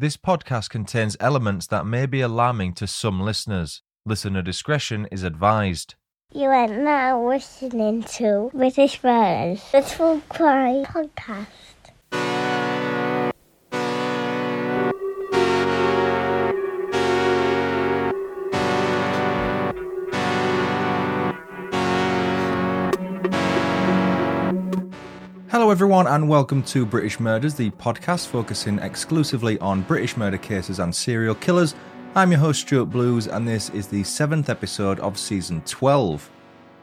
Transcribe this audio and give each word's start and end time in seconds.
This 0.00 0.16
podcast 0.16 0.70
contains 0.70 1.14
elements 1.20 1.66
that 1.66 1.84
may 1.84 2.06
be 2.06 2.22
alarming 2.22 2.72
to 2.76 2.86
some 2.86 3.20
listeners. 3.20 3.82
Listener 4.06 4.40
discretion 4.40 5.06
is 5.12 5.24
advised. 5.24 5.94
You 6.32 6.48
are 6.48 6.68
now 6.68 7.28
listening 7.28 8.04
to 8.16 8.50
British 8.54 9.04
Murders, 9.04 9.62
the 9.72 9.82
True 9.82 10.22
Crime 10.30 10.86
Podcast. 10.86 11.48
Hello, 25.70 25.76
everyone, 25.76 26.08
and 26.08 26.28
welcome 26.28 26.64
to 26.64 26.84
British 26.84 27.20
Murders, 27.20 27.54
the 27.54 27.70
podcast 27.70 28.26
focusing 28.26 28.80
exclusively 28.80 29.56
on 29.60 29.82
British 29.82 30.16
murder 30.16 30.36
cases 30.36 30.80
and 30.80 30.92
serial 30.92 31.36
killers. 31.36 31.76
I'm 32.16 32.32
your 32.32 32.40
host, 32.40 32.62
Stuart 32.62 32.86
Blues, 32.86 33.28
and 33.28 33.46
this 33.46 33.70
is 33.70 33.86
the 33.86 34.02
seventh 34.02 34.50
episode 34.50 34.98
of 34.98 35.16
season 35.16 35.62
12. 35.66 36.28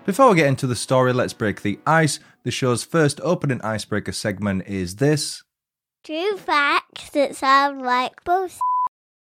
Before 0.06 0.30
we 0.30 0.38
get 0.38 0.48
into 0.48 0.68
the 0.68 0.76
story, 0.78 1.12
let's 1.12 1.34
break 1.34 1.64
the 1.64 1.78
ice. 1.86 2.22
The 2.44 2.50
show's 2.50 2.86
first 2.86 3.20
opening 3.26 3.62
icebreaker 3.62 4.14
segment 4.14 4.66
is 4.68 4.96
this 4.96 5.44
True 6.06 6.38
facts 6.38 7.10
that 7.10 7.36
sound 7.36 7.82
like 7.82 8.24
bullshit. 8.24 8.62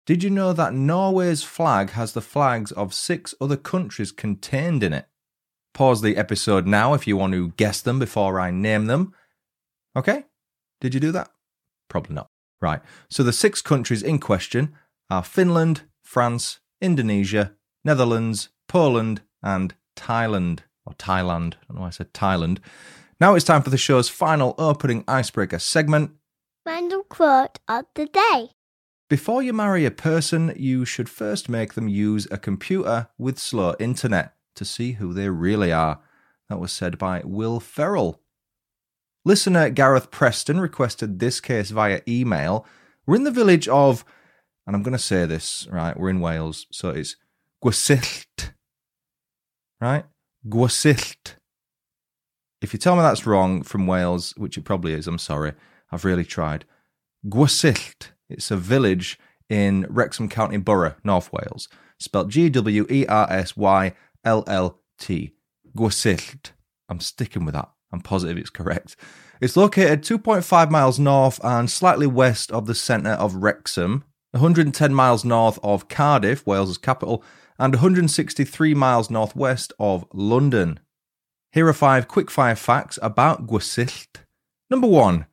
Did 0.05 0.25
you 0.25 0.31
know 0.31 0.53
that 0.53 0.75
Norway's 0.75 1.45
flag 1.45 1.91
has 1.91 2.13
the 2.13 2.21
flags 2.21 2.73
of 2.73 2.93
six 2.93 3.37
other 3.41 3.57
countries 3.57 4.11
contained 4.11 4.83
in 4.83 4.93
it? 4.93 5.07
Pause 5.75 6.03
the 6.03 6.17
episode 6.17 6.67
now 6.67 6.95
if 6.95 7.07
you 7.07 7.17
want 7.17 7.35
to 7.35 7.51
guess 7.51 7.81
them 7.81 8.01
before 8.01 8.41
I 8.41 8.51
name 8.51 8.87
them. 8.87 9.13
Okay? 9.97 10.25
Did 10.81 10.95
you 10.95 11.01
do 11.01 11.13
that? 11.13 11.31
Probably 11.89 12.15
not. 12.15 12.29
Right. 12.61 12.81
So 13.11 13.23
the 13.23 13.33
six 13.33 13.63
countries 13.63 14.03
in 14.03 14.19
question 14.19 14.75
are 15.11 15.23
Finland, 15.23 15.83
France, 16.03 16.61
Indonesia, 16.81 17.53
Netherlands, 17.85 18.49
Poland, 18.69 19.23
and 19.43 19.75
Thailand. 19.97 20.61
Or 20.87 20.95
Thailand. 20.95 21.55
I 21.55 21.67
don't 21.69 21.77
know 21.77 21.81
why 21.83 21.87
I 21.89 21.91
said 21.91 22.13
Thailand. 22.13 22.59
Now 23.21 23.35
it's 23.35 23.45
time 23.45 23.63
for 23.63 23.71
the 23.71 23.79
show's 23.79 24.09
final 24.09 24.55
opening 24.59 25.05
icebreaker 25.09 25.59
segment. 25.59 26.13
Random 26.67 27.03
quote 27.09 27.59
of 27.69 27.87
the 27.95 28.07
day. 28.07 28.51
Before 29.09 29.43
you 29.43 29.53
marry 29.53 29.85
a 29.85 29.91
person, 29.91 30.53
you 30.57 30.85
should 30.85 31.09
first 31.09 31.49
make 31.49 31.75
them 31.75 31.89
use 31.89 32.27
a 32.31 32.39
computer 32.39 33.09
with 33.19 33.39
slow 33.39 33.75
internet 33.79 34.35
to 34.57 34.65
see 34.65 34.93
who 34.93 35.13
they 35.13 35.29
really 35.29 35.73
are. 35.73 36.01
That 36.49 36.59
was 36.59 36.73
said 36.73 36.99
by 36.99 37.23
Will 37.25 37.61
Ferrell. 37.61 38.21
Listener 39.25 39.71
Gareth 39.71 40.11
Preston 40.11 40.61
requested 40.61 41.19
this 41.19 41.41
case 41.41 41.71
via 41.71 42.03
email. 42.07 42.67
We're 43.07 43.17
in 43.17 43.25
the 43.25 43.31
village 43.31 43.67
of, 43.69 44.05
and 44.67 44.77
I'm 44.77 44.83
going 44.83 44.93
to 44.93 44.99
say 44.99 45.25
this, 45.25 45.67
right? 45.71 45.99
We're 45.99 46.11
in 46.11 46.21
Wales, 46.21 46.67
so 46.71 46.91
it's 46.91 47.17
Gwersyllt, 47.65 48.53
right? 49.81 50.05
Gwersyllt. 50.47 51.37
If 52.61 52.73
you 52.73 52.79
tell 52.79 52.97
me 52.97 53.03
that's 53.03 53.27
wrong 53.27 53.63
from 53.63 53.87
Wales, 53.87 54.35
which 54.37 54.59
it 54.59 54.65
probably 54.65 54.93
is, 54.93 55.07
I'm 55.07 55.19
sorry. 55.19 55.53
I've 55.91 56.05
really 56.05 56.25
tried. 56.25 56.67
Gwersyllt. 57.27 58.09
It's 58.29 58.51
a 58.51 58.57
village 58.57 59.19
in 59.49 59.87
Wrexham 59.89 60.29
County 60.29 60.57
Borough, 60.59 60.97
North 61.05 61.33
Wales, 61.33 61.69
spelled 61.99 62.31
G 62.31 62.51
W 62.51 62.87
E 62.91 63.07
R 63.07 63.27
S 63.31 63.57
Y 63.57 63.95
L 64.25 64.45
L 64.47 64.81
T. 64.99 65.33
Gwersyllt. 65.77 66.51
I'm 66.89 67.01
sticking 67.01 67.45
with 67.45 67.55
that. 67.55 67.71
I'm 67.95 68.01
positive 68.01 68.37
it's 68.37 68.51
correct. 68.51 68.97
It's 69.41 69.57
located 69.57 70.03
2.5 70.03 70.71
miles 70.71 70.99
north 70.99 71.39
and 71.45 71.71
slightly 71.71 72.09
west 72.09 72.51
of 72.51 72.67
the 72.67 72.75
centre 72.75 73.11
of 73.11 73.37
Wrexham, 73.37 74.03
110 74.33 74.93
miles 74.93 75.25
north 75.25 75.61
of 75.63 75.87
Cardiff, 75.87 76.45
Wales's 76.45 76.77
capital, 76.77 77.23
and 77.57 77.75
163 77.75 78.75
miles 78.75 79.11
northwest 79.11 79.73
of 79.79 80.07
London. 80.13 80.81
Here 81.53 81.69
are 81.69 81.73
five 81.73 82.09
quickfire 82.09 82.59
facts 82.59 82.99
about 83.01 83.47
Gwersyllt. 83.47 84.25
Number 84.69 84.89
one, 84.89 85.27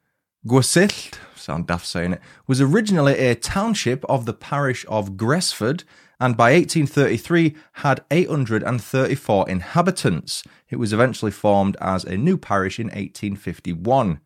Gwersyllt, 0.46 1.16
sound 1.35 1.66
daft 1.66 1.88
saying 1.88 2.14
it, 2.14 2.22
was 2.46 2.62
originally 2.62 3.18
a 3.18 3.34
township 3.34 4.06
of 4.06 4.28
the 4.28 4.34
parish 4.34 4.85
of 4.88 5.18
Gresford 5.18 5.84
and 6.22 6.38
by 6.38 6.54
1833 6.54 7.56
had 7.74 8.06
834 8.12 9.50
inhabitants. 9.50 10.44
It 10.70 10.76
was 10.76 10.94
eventually 10.94 11.32
formed 11.32 11.76
as 11.82 12.04
a 12.04 12.16
new 12.16 12.38
parish 12.38 12.80
in 12.80 12.88
1851. 12.88 14.22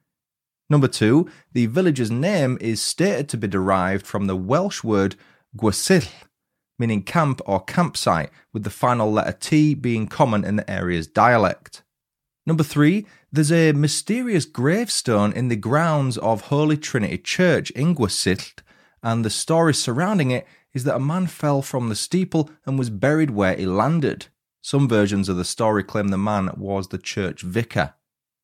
Number 0.70 0.90
two, 0.90 1.30
the 1.54 1.68
village's 1.68 2.12
name 2.12 2.58
is 2.60 2.82
stated 2.82 3.30
to 3.30 3.38
be 3.38 3.48
derived 3.48 4.06
from 4.06 4.28
the 4.28 4.36
Welsh 4.36 4.84
word 4.84 5.16
gwersyll, 5.58 6.12
meaning 6.78 7.02
camp 7.02 7.40
or 7.46 7.64
campsite, 7.64 8.30
with 8.52 8.66
the 8.66 8.70
final 8.70 9.10
letter 9.10 9.38
T 9.40 9.74
being 9.74 10.08
common 10.08 10.44
in 10.44 10.58
the 10.58 10.70
area's 10.70 11.08
dialect. 11.08 11.82
Number 12.46 12.64
three, 12.64 13.06
there's 13.32 13.54
a 13.54 13.72
mysterious 13.72 14.44
gravestone 14.44 15.32
in 15.32 15.48
the 15.48 15.56
grounds 15.56 16.18
of 16.18 16.42
Holy 16.42 16.76
Trinity 16.76 17.20
Church 17.20 17.70
in 17.72 17.96
and 19.02 19.24
the 19.24 19.30
story 19.30 19.74
surrounding 19.74 20.32
it 20.32 20.46
is 20.76 20.84
that 20.84 20.98
a 20.98 21.00
man 21.00 21.26
fell 21.26 21.64
from 21.64 21.90
the 21.90 21.96
steeple 21.96 22.52
and 22.66 22.78
was 22.78 22.92
buried 22.92 23.32
where 23.32 23.56
he 23.56 23.66
landed. 23.66 24.28
Some 24.62 24.88
versions 24.88 25.30
of 25.30 25.38
the 25.38 25.46
story 25.46 25.84
claim 25.84 26.10
the 26.10 26.18
man 26.18 26.52
was 26.58 26.90
the 26.90 26.98
church 26.98 27.42
vicar. 27.42 27.96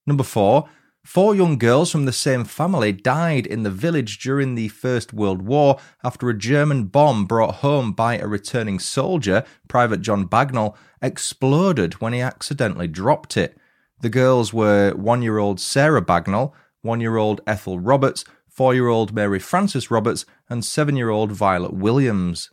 Number 0.07 0.23
four, 0.23 0.69
four 1.03 1.35
young 1.35 1.57
girls 1.57 1.91
from 1.91 2.05
the 2.05 2.13
same 2.13 2.45
family 2.45 2.93
died 2.93 3.45
in 3.45 3.63
the 3.63 3.69
village 3.69 4.19
during 4.19 4.55
the 4.55 4.69
First 4.69 5.13
World 5.13 5.41
War 5.41 5.77
after 6.03 6.29
a 6.29 6.37
German 6.37 6.85
bomb 6.85 7.25
brought 7.25 7.55
home 7.55 7.91
by 7.91 8.17
a 8.17 8.27
returning 8.27 8.79
soldier, 8.79 9.43
Private 9.67 10.01
John 10.01 10.27
Bagnall, 10.27 10.75
exploded 11.01 11.95
when 11.95 12.13
he 12.13 12.21
accidentally 12.21 12.87
dropped 12.87 13.35
it. 13.35 13.57
The 13.99 14.09
girls 14.09 14.53
were 14.53 14.93
one 14.93 15.21
year 15.21 15.37
old 15.37 15.59
Sarah 15.59 16.01
Bagnall, 16.01 16.53
one 16.81 17.01
year 17.01 17.17
old 17.17 17.41
Ethel 17.45 17.79
Roberts, 17.79 18.23
four 18.51 18.75
year 18.75 18.89
old 18.89 19.13
Mary 19.13 19.39
Frances 19.39 19.89
Roberts, 19.89 20.25
and 20.49 20.63
seven 20.63 20.95
year 20.95 21.09
old 21.09 21.31
Violet 21.31 21.73
Williams. 21.73 22.51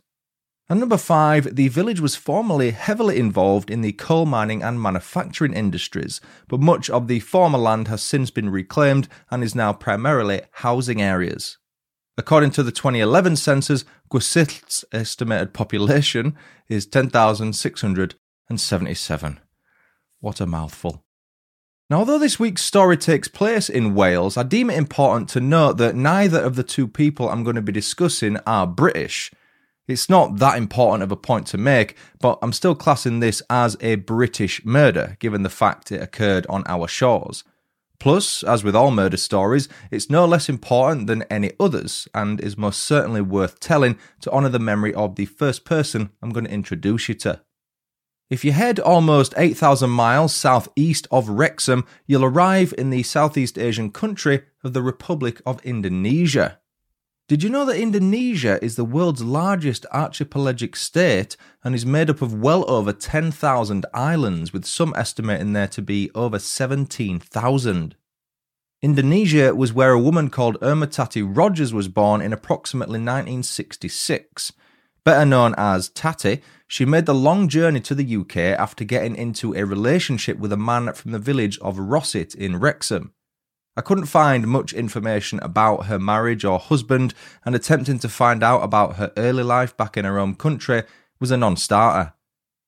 And 0.69 0.79
number 0.79 0.97
five, 0.97 1.55
the 1.55 1.67
village 1.67 1.99
was 1.99 2.15
formerly 2.15 2.71
heavily 2.71 3.19
involved 3.19 3.71
in 3.71 3.81
the 3.81 3.93
coal 3.93 4.27
mining 4.27 4.61
and 4.61 4.81
manufacturing 4.81 5.53
industries, 5.53 6.21
but 6.47 6.59
much 6.59 6.91
of 6.91 7.07
the 7.07 7.19
former 7.19 7.57
land 7.57 7.87
has 7.87 8.03
since 8.03 8.29
been 8.29 8.51
reclaimed 8.51 9.07
and 9.31 9.43
is 9.43 9.55
now 9.55 9.73
primarily 9.73 10.41
housing 10.51 11.01
areas. 11.01 11.57
According 12.19 12.51
to 12.51 12.61
the 12.63 12.71
2011 12.71 13.37
census, 13.37 13.85
Gwersyllt's 14.11 14.83
estimated 14.91 15.53
population 15.53 16.35
is 16.67 16.85
10,677. 16.85 19.39
What 20.19 20.41
a 20.41 20.45
mouthful. 20.45 21.05
Now, 21.89 21.99
although 21.99 22.19
this 22.19 22.39
week's 22.39 22.61
story 22.61 22.97
takes 22.97 23.27
place 23.27 23.67
in 23.67 23.95
Wales, 23.95 24.37
I 24.37 24.43
deem 24.43 24.69
it 24.69 24.77
important 24.77 25.27
to 25.29 25.39
note 25.39 25.77
that 25.77 25.95
neither 25.95 26.39
of 26.39 26.55
the 26.55 26.63
two 26.63 26.87
people 26.87 27.27
I'm 27.27 27.43
going 27.43 27.55
to 27.55 27.63
be 27.63 27.71
discussing 27.71 28.37
are 28.45 28.67
British. 28.67 29.31
It's 29.87 30.07
not 30.07 30.37
that 30.37 30.55
important 30.55 31.01
of 31.01 31.11
a 31.11 31.15
point 31.15 31.47
to 31.47 31.57
make, 31.57 31.97
but 32.19 32.37
I'm 32.43 32.53
still 32.53 32.75
classing 32.75 33.21
this 33.21 33.41
as 33.49 33.75
a 33.81 33.95
British 33.95 34.63
murder, 34.63 35.17
given 35.19 35.41
the 35.41 35.49
fact 35.49 35.91
it 35.91 35.99
occurred 35.99 36.45
on 36.47 36.63
our 36.67 36.87
shores. 36.87 37.43
Plus, 37.97 38.43
as 38.43 38.63
with 38.63 38.75
all 38.75 38.91
murder 38.91 39.17
stories, 39.17 39.67
it's 39.89 40.11
no 40.11 40.25
less 40.25 40.47
important 40.47 41.07
than 41.07 41.23
any 41.23 41.53
others, 41.59 42.07
and 42.13 42.39
is 42.39 42.55
most 42.55 42.83
certainly 42.83 43.21
worth 43.21 43.59
telling 43.59 43.97
to 44.21 44.29
honour 44.29 44.49
the 44.49 44.59
memory 44.59 44.93
of 44.93 45.15
the 45.15 45.25
first 45.25 45.65
person 45.65 46.11
I'm 46.21 46.29
going 46.29 46.45
to 46.45 46.51
introduce 46.51 47.09
you 47.09 47.15
to. 47.15 47.41
If 48.29 48.45
you 48.45 48.51
head 48.51 48.79
almost 48.79 49.33
8,000 49.37 49.89
miles 49.89 50.35
southeast 50.35 51.07
of 51.09 51.29
Wrexham, 51.29 51.85
you'll 52.05 52.25
arrive 52.25 52.75
in 52.77 52.91
the 52.91 53.01
Southeast 53.01 53.57
Asian 53.57 53.89
country 53.89 54.43
of 54.63 54.73
the 54.73 54.83
Republic 54.83 55.41
of 55.47 55.59
Indonesia. 55.65 56.59
Did 57.27 57.41
you 57.41 57.49
know 57.49 57.65
that 57.65 57.79
Indonesia 57.79 58.63
is 58.63 58.75
the 58.75 58.85
world's 58.85 59.23
largest 59.23 59.87
archipelagic 59.91 60.75
state 60.75 61.37
and 61.63 61.73
is 61.73 61.87
made 61.87 62.07
up 62.07 62.21
of 62.21 62.39
well 62.39 62.69
over 62.69 62.93
10,000 62.93 63.85
islands, 63.95 64.53
with 64.53 64.65
some 64.65 64.93
estimating 64.95 65.53
there 65.53 65.67
to 65.67 65.81
be 65.81 66.11
over 66.13 66.37
17,000? 66.37 67.95
Indonesia 68.83 69.55
was 69.55 69.73
where 69.73 69.91
a 69.91 69.99
woman 69.99 70.29
called 70.29 70.57
Irma 70.61 70.85
Tati 70.85 71.23
Rodgers 71.23 71.73
was 71.73 71.87
born 71.87 72.21
in 72.21 72.31
approximately 72.31 72.99
1966. 72.99 74.53
Better 75.03 75.25
known 75.25 75.55
as 75.57 75.89
Tati, 75.89 76.41
she 76.69 76.85
made 76.85 77.07
the 77.07 77.15
long 77.15 77.47
journey 77.47 77.79
to 77.79 77.95
the 77.95 78.15
UK 78.15 78.37
after 78.37 78.83
getting 78.83 79.15
into 79.15 79.55
a 79.55 79.65
relationship 79.65 80.37
with 80.37 80.53
a 80.53 80.57
man 80.57 80.93
from 80.93 81.11
the 81.11 81.17
village 81.17 81.57
of 81.59 81.79
Rossett 81.79 82.35
in 82.35 82.59
Wrexham. 82.59 83.11
I 83.75 83.81
couldn't 83.81 84.05
find 84.05 84.45
much 84.45 84.71
information 84.71 85.39
about 85.41 85.87
her 85.87 85.97
marriage 85.97 86.45
or 86.45 86.59
husband, 86.59 87.15
and 87.43 87.55
attempting 87.55 87.97
to 87.99 88.07
find 88.07 88.43
out 88.43 88.61
about 88.61 88.97
her 88.97 89.11
early 89.17 89.41
life 89.41 89.75
back 89.75 89.97
in 89.97 90.05
her 90.05 90.19
home 90.19 90.35
country 90.35 90.83
was 91.19 91.31
a 91.31 91.37
non 91.37 91.57
starter. 91.57 92.13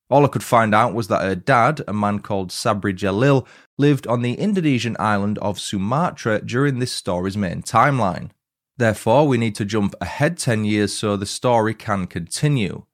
All 0.10 0.26
I 0.26 0.30
could 0.30 0.44
find 0.44 0.74
out 0.74 0.96
was 0.96 1.08
that 1.10 1.22
her 1.22 1.36
dad, 1.36 1.82
a 1.88 1.94
man 1.94 2.20
called 2.20 2.50
Sabri 2.50 2.96
Jalil, 2.96 3.46
lived 3.78 4.08
on 4.08 4.24
the 4.24 4.34
Indonesian 4.34 4.98
island 5.00 5.38
of 5.40 5.60
Sumatra 5.60 6.42
during 6.42 6.80
this 6.80 6.92
story's 6.92 7.38
main 7.38 7.62
timeline. 7.62 8.32
Therefore, 8.78 9.28
we 9.28 9.38
need 9.38 9.54
to 9.56 9.66
jump 9.66 9.94
ahead 10.02 10.40
10 10.40 10.66
years 10.66 10.92
so 10.92 11.16
the 11.16 11.28
story 11.28 11.76
can 11.76 12.08
continue. 12.08 12.86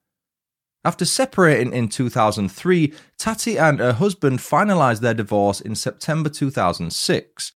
After 0.84 1.04
separating 1.04 1.72
in 1.72 1.88
2003, 1.88 2.92
Tati 3.18 3.58
and 3.58 3.80
her 3.80 3.94
husband 3.94 4.38
finalised 4.38 5.00
their 5.00 5.14
divorce 5.14 5.60
in 5.60 5.74
September 5.74 6.28
2006. 6.28 7.52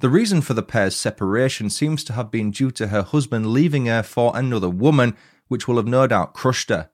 The 0.00 0.08
reason 0.10 0.42
for 0.42 0.52
the 0.52 0.62
pair's 0.62 0.94
separation 0.94 1.70
seems 1.70 2.04
to 2.04 2.12
have 2.12 2.30
been 2.30 2.50
due 2.50 2.70
to 2.72 2.88
her 2.88 3.02
husband 3.02 3.46
leaving 3.46 3.86
her 3.86 4.02
for 4.02 4.36
another 4.36 4.68
woman, 4.68 5.16
which 5.48 5.66
will 5.66 5.76
have 5.76 5.86
no 5.86 6.06
doubt 6.06 6.34
crushed 6.34 6.68
her. 6.68 6.90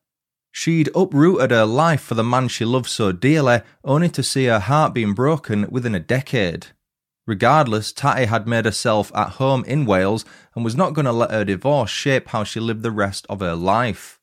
She'd 0.53 0.91
uprooted 0.95 1.51
her 1.51 1.65
life 1.65 2.03
for 2.03 2.15
the 2.15 2.23
man 2.23 2.47
she 2.47 2.65
loved 2.65 2.89
so 2.89 3.11
dearly, 3.11 3.63
only 3.83 4.09
to 4.11 4.23
see 4.23 4.45
her 4.45 4.61
heart 4.61 4.95
being 4.95 5.15
broken 5.15 5.67
within 5.69 5.97
a 5.97 6.01
decade. 6.01 6.69
Regardless, 7.27 7.93
Tati 7.93 8.27
had 8.27 8.47
made 8.47 8.67
herself 8.67 9.11
at 9.17 9.31
home 9.31 9.65
in 9.67 9.87
Wales 9.87 10.25
and 10.55 10.65
was 10.65 10.77
not 10.77 10.93
going 10.93 11.07
to 11.07 11.13
let 11.13 11.31
her 11.31 11.45
divorce 11.45 11.91
shape 11.91 12.29
how 12.29 12.45
she 12.45 12.61
lived 12.61 12.83
the 12.83 12.91
rest 12.91 13.27
of 13.29 13.41
her 13.41 13.55
life. 13.57 14.21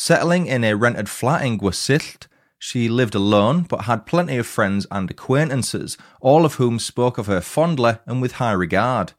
Settling 0.00 0.46
in 0.46 0.62
a 0.62 0.76
rented 0.76 1.08
flat 1.08 1.44
in 1.44 1.58
Gwersyllt, 1.58 2.28
she 2.56 2.88
lived 2.88 3.16
alone 3.16 3.62
but 3.62 3.86
had 3.86 4.06
plenty 4.06 4.36
of 4.36 4.46
friends 4.46 4.86
and 4.92 5.10
acquaintances, 5.10 5.98
all 6.20 6.44
of 6.44 6.54
whom 6.54 6.78
spoke 6.78 7.18
of 7.18 7.26
her 7.26 7.40
fondly 7.40 7.94
and 8.06 8.22
with 8.22 8.34
high 8.34 8.52
regard. 8.52 9.14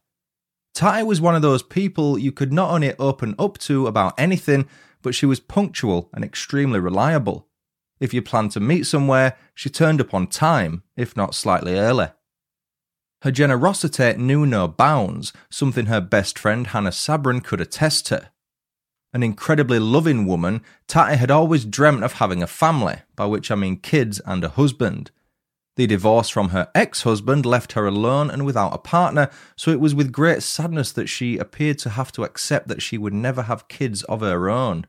Tati 0.73 1.03
was 1.03 1.19
one 1.19 1.35
of 1.35 1.41
those 1.41 1.63
people 1.63 2.17
you 2.17 2.31
could 2.31 2.53
not 2.53 2.71
only 2.71 2.93
open 2.97 3.35
up 3.37 3.57
to 3.57 3.87
about 3.87 4.17
anything, 4.17 4.69
but 5.01 5.13
she 5.13 5.25
was 5.25 5.41
punctual 5.41 6.09
and 6.13 6.23
extremely 6.23 6.79
reliable. 6.79 7.49
If 7.99 8.13
you 8.13 8.21
planned 8.21 8.51
to 8.51 8.61
meet 8.61 8.85
somewhere, 8.85 9.35
she 9.53 9.69
turned 9.69 9.99
up 9.99 10.13
on 10.13 10.27
time, 10.27 10.83
if 10.95 11.13
not 11.17 11.35
slightly 11.35 11.77
early. 11.77 12.07
Her 13.23 13.31
generosity 13.31 14.13
knew 14.13 14.45
no 14.45 14.69
bounds, 14.69 15.33
something 15.49 15.87
her 15.87 15.99
best 15.99 16.39
friend 16.39 16.67
Hannah 16.67 16.91
Sabrin 16.91 17.43
could 17.43 17.59
attest 17.59 18.05
to. 18.05 18.31
An 19.11 19.23
incredibly 19.23 19.79
loving 19.79 20.25
woman, 20.25 20.61
Tati 20.87 21.15
had 21.15 21.31
always 21.31 21.65
dreamt 21.65 22.03
of 22.03 22.13
having 22.13 22.43
a 22.43 22.47
family, 22.47 22.97
by 23.15 23.25
which 23.25 23.49
I 23.49 23.55
mean 23.55 23.77
kids 23.77 24.19
and 24.25 24.43
a 24.43 24.49
husband. 24.49 25.09
The 25.77 25.87
divorce 25.87 26.29
from 26.29 26.49
her 26.49 26.69
ex 26.75 27.03
husband 27.03 27.45
left 27.45 27.71
her 27.71 27.87
alone 27.87 28.29
and 28.29 28.45
without 28.45 28.73
a 28.73 28.77
partner, 28.77 29.29
so 29.55 29.71
it 29.71 29.79
was 29.79 29.95
with 29.95 30.11
great 30.11 30.43
sadness 30.43 30.91
that 30.91 31.07
she 31.07 31.37
appeared 31.37 31.79
to 31.79 31.91
have 31.91 32.11
to 32.13 32.23
accept 32.23 32.67
that 32.67 32.81
she 32.81 32.97
would 32.97 33.13
never 33.13 33.43
have 33.43 33.67
kids 33.67 34.03
of 34.03 34.21
her 34.21 34.49
own. 34.49 34.85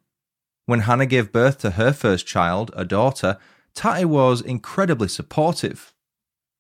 When 0.67 0.81
Hannah 0.81 1.07
gave 1.07 1.33
birth 1.33 1.59
to 1.59 1.73
her 1.73 1.93
first 1.93 2.27
child, 2.27 2.71
a 2.77 2.85
daughter, 2.85 3.39
Tati 3.75 4.05
was 4.05 4.43
incredibly 4.43 5.09
supportive. 5.09 5.95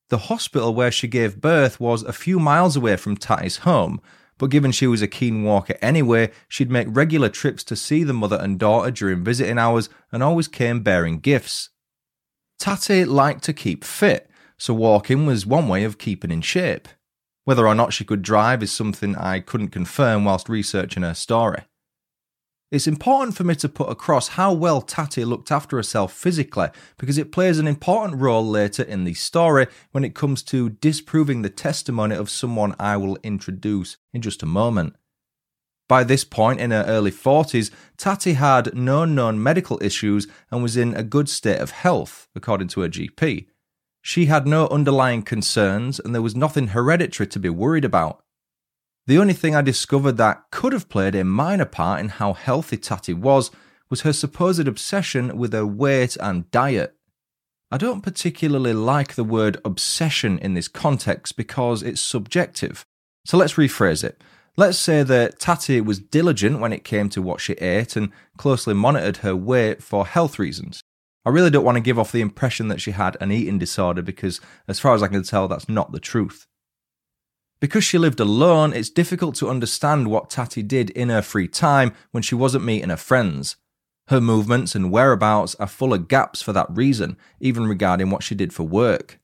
The 0.08 0.18
hospital 0.18 0.74
where 0.74 0.90
she 0.90 1.08
gave 1.08 1.40
birth 1.40 1.78
was 1.78 2.02
a 2.02 2.12
few 2.12 2.38
miles 2.38 2.76
away 2.76 2.96
from 2.96 3.16
Tati's 3.16 3.58
home, 3.58 4.00
but 4.40 4.48
given 4.48 4.72
she 4.72 4.86
was 4.86 5.02
a 5.02 5.06
keen 5.06 5.44
walker 5.44 5.76
anyway, 5.82 6.30
she'd 6.48 6.70
make 6.70 6.88
regular 6.90 7.28
trips 7.28 7.62
to 7.62 7.76
see 7.76 8.02
the 8.02 8.14
mother 8.14 8.38
and 8.40 8.58
daughter 8.58 8.90
during 8.90 9.22
visiting 9.22 9.58
hours 9.58 9.90
and 10.10 10.22
always 10.22 10.48
came 10.48 10.80
bearing 10.80 11.18
gifts. 11.20 11.68
Tati 12.58 13.04
liked 13.04 13.44
to 13.44 13.52
keep 13.52 13.84
fit, 13.84 14.30
so 14.56 14.72
walking 14.72 15.26
was 15.26 15.44
one 15.44 15.68
way 15.68 15.84
of 15.84 15.98
keeping 15.98 16.30
in 16.30 16.40
shape. 16.40 16.88
Whether 17.44 17.68
or 17.68 17.74
not 17.74 17.92
she 17.92 18.02
could 18.02 18.22
drive 18.22 18.62
is 18.62 18.72
something 18.72 19.14
I 19.14 19.40
couldn't 19.40 19.68
confirm 19.68 20.24
whilst 20.24 20.48
researching 20.48 21.02
her 21.02 21.14
story. 21.14 21.64
It's 22.70 22.86
important 22.86 23.36
for 23.36 23.42
me 23.42 23.56
to 23.56 23.68
put 23.68 23.90
across 23.90 24.28
how 24.28 24.52
well 24.52 24.80
Tati 24.80 25.24
looked 25.24 25.50
after 25.50 25.76
herself 25.76 26.12
physically 26.12 26.68
because 26.98 27.18
it 27.18 27.32
plays 27.32 27.58
an 27.58 27.66
important 27.66 28.20
role 28.20 28.46
later 28.46 28.84
in 28.84 29.02
the 29.02 29.14
story 29.14 29.66
when 29.90 30.04
it 30.04 30.14
comes 30.14 30.40
to 30.44 30.70
disproving 30.70 31.42
the 31.42 31.50
testimony 31.50 32.14
of 32.14 32.30
someone 32.30 32.76
I 32.78 32.96
will 32.96 33.18
introduce 33.24 33.96
in 34.12 34.22
just 34.22 34.44
a 34.44 34.46
moment. 34.46 34.94
By 35.88 36.04
this 36.04 36.22
point 36.22 36.60
in 36.60 36.70
her 36.70 36.84
early 36.86 37.10
40s, 37.10 37.72
Tati 37.96 38.34
had 38.34 38.72
no 38.76 39.04
known 39.04 39.42
medical 39.42 39.82
issues 39.82 40.28
and 40.52 40.62
was 40.62 40.76
in 40.76 40.94
a 40.94 41.02
good 41.02 41.28
state 41.28 41.58
of 41.58 41.72
health, 41.72 42.28
according 42.36 42.68
to 42.68 42.82
her 42.82 42.88
GP. 42.88 43.48
She 44.00 44.26
had 44.26 44.46
no 44.46 44.68
underlying 44.68 45.22
concerns 45.22 45.98
and 45.98 46.14
there 46.14 46.22
was 46.22 46.36
nothing 46.36 46.68
hereditary 46.68 47.26
to 47.26 47.40
be 47.40 47.48
worried 47.48 47.84
about. 47.84 48.22
The 49.10 49.18
only 49.18 49.34
thing 49.34 49.56
I 49.56 49.60
discovered 49.60 50.18
that 50.18 50.44
could 50.52 50.72
have 50.72 50.88
played 50.88 51.16
a 51.16 51.24
minor 51.24 51.64
part 51.64 51.98
in 51.98 52.10
how 52.10 52.32
healthy 52.32 52.76
Tati 52.76 53.12
was 53.12 53.50
was 53.90 54.02
her 54.02 54.12
supposed 54.12 54.68
obsession 54.68 55.36
with 55.36 55.52
her 55.52 55.66
weight 55.66 56.16
and 56.20 56.48
diet. 56.52 56.94
I 57.72 57.76
don't 57.76 58.02
particularly 58.02 58.72
like 58.72 59.16
the 59.16 59.24
word 59.24 59.60
obsession 59.64 60.38
in 60.38 60.54
this 60.54 60.68
context 60.68 61.36
because 61.36 61.82
it's 61.82 62.00
subjective. 62.00 62.84
So 63.24 63.36
let's 63.36 63.54
rephrase 63.54 64.04
it. 64.04 64.22
Let's 64.56 64.78
say 64.78 65.02
that 65.02 65.40
Tati 65.40 65.80
was 65.80 65.98
diligent 65.98 66.60
when 66.60 66.72
it 66.72 66.84
came 66.84 67.08
to 67.08 67.20
what 67.20 67.40
she 67.40 67.54
ate 67.54 67.96
and 67.96 68.12
closely 68.36 68.74
monitored 68.74 69.16
her 69.16 69.34
weight 69.34 69.82
for 69.82 70.06
health 70.06 70.38
reasons. 70.38 70.82
I 71.26 71.30
really 71.30 71.50
don't 71.50 71.64
want 71.64 71.74
to 71.74 71.82
give 71.82 71.98
off 71.98 72.12
the 72.12 72.20
impression 72.20 72.68
that 72.68 72.80
she 72.80 72.92
had 72.92 73.16
an 73.20 73.32
eating 73.32 73.58
disorder 73.58 74.02
because, 74.02 74.40
as 74.68 74.78
far 74.78 74.94
as 74.94 75.02
I 75.02 75.08
can 75.08 75.24
tell, 75.24 75.48
that's 75.48 75.68
not 75.68 75.90
the 75.90 75.98
truth. 75.98 76.46
Because 77.60 77.84
she 77.84 77.98
lived 77.98 78.20
alone, 78.20 78.72
it's 78.72 78.88
difficult 78.88 79.34
to 79.36 79.50
understand 79.50 80.08
what 80.08 80.30
Tati 80.30 80.62
did 80.62 80.90
in 80.90 81.10
her 81.10 81.22
free 81.22 81.46
time 81.46 81.92
when 82.10 82.22
she 82.22 82.34
wasn't 82.34 82.64
meeting 82.64 82.88
her 82.88 82.96
friends. 82.96 83.56
Her 84.08 84.20
movements 84.20 84.74
and 84.74 84.90
whereabouts 84.90 85.54
are 85.56 85.66
full 85.66 85.92
of 85.92 86.08
gaps 86.08 86.40
for 86.40 86.52
that 86.54 86.66
reason, 86.70 87.16
even 87.38 87.66
regarding 87.66 88.10
what 88.10 88.22
she 88.22 88.34
did 88.34 88.52
for 88.52 88.64
work. 88.64 89.20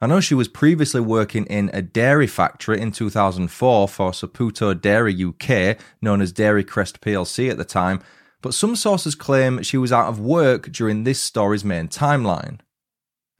I 0.00 0.08
know 0.08 0.18
she 0.18 0.34
was 0.34 0.48
previously 0.48 1.00
working 1.00 1.46
in 1.46 1.70
a 1.72 1.80
dairy 1.82 2.26
factory 2.26 2.80
in 2.80 2.90
2004 2.90 3.86
for 3.86 4.10
Saputo 4.10 4.74
Dairy 4.74 5.14
UK, 5.14 5.78
known 6.00 6.20
as 6.20 6.32
Dairy 6.32 6.64
Crest 6.64 7.00
plc 7.00 7.48
at 7.48 7.58
the 7.58 7.64
time, 7.64 8.00
but 8.40 8.54
some 8.54 8.74
sources 8.74 9.14
claim 9.14 9.62
she 9.62 9.78
was 9.78 9.92
out 9.92 10.08
of 10.08 10.18
work 10.18 10.72
during 10.72 11.04
this 11.04 11.20
story's 11.20 11.64
main 11.64 11.86
timeline. 11.86 12.58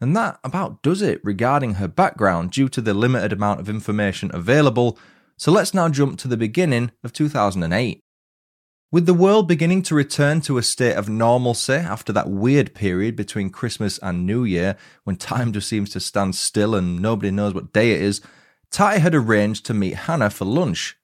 And 0.03 0.17
that 0.17 0.41
about 0.43 0.83
does 0.83 1.01
it 1.01 1.21
regarding 1.23 1.75
her 1.75 1.87
background 1.87 2.51
due 2.51 2.69
to 2.71 2.81
the 2.81 2.93
limited 2.93 3.33
amount 3.33 3.61
of 3.61 3.69
information 3.69 4.33
available. 4.35 4.99
So 5.37 5.53
let's 5.53 5.75
now 5.75 5.89
jump 5.89 6.19
to 6.19 6.29
the 6.29 6.37
beginning 6.37 6.91
of 7.05 7.13
2008. 7.13 8.01
With 8.91 9.07
the 9.07 9.15
world 9.15 9.47
beginning 9.47 9.83
to 9.83 9.95
return 9.95 10.41
to 10.41 10.59
a 10.59 10.63
state 10.65 10.97
of 10.97 11.09
normalcy 11.09 11.75
after 11.75 12.13
that 12.15 12.29
weird 12.29 12.75
period 12.75 13.15
between 13.15 13.51
Christmas 13.51 13.99
and 13.99 14.27
New 14.27 14.43
Year, 14.43 14.77
when 15.05 15.15
time 15.15 15.53
just 15.53 15.69
seems 15.69 15.89
to 15.91 16.01
stand 16.01 16.35
still 16.35 16.75
and 16.75 17.01
nobody 17.01 17.31
knows 17.31 17.55
what 17.55 17.73
day 17.73 17.93
it 17.93 18.03
is, 18.03 18.21
Ty 18.73 18.99
had 18.99 19.15
arranged 19.15 19.65
to 19.67 19.73
meet 19.73 19.95
Hannah 19.95 20.31
for 20.31 20.47
lunch. 20.47 20.97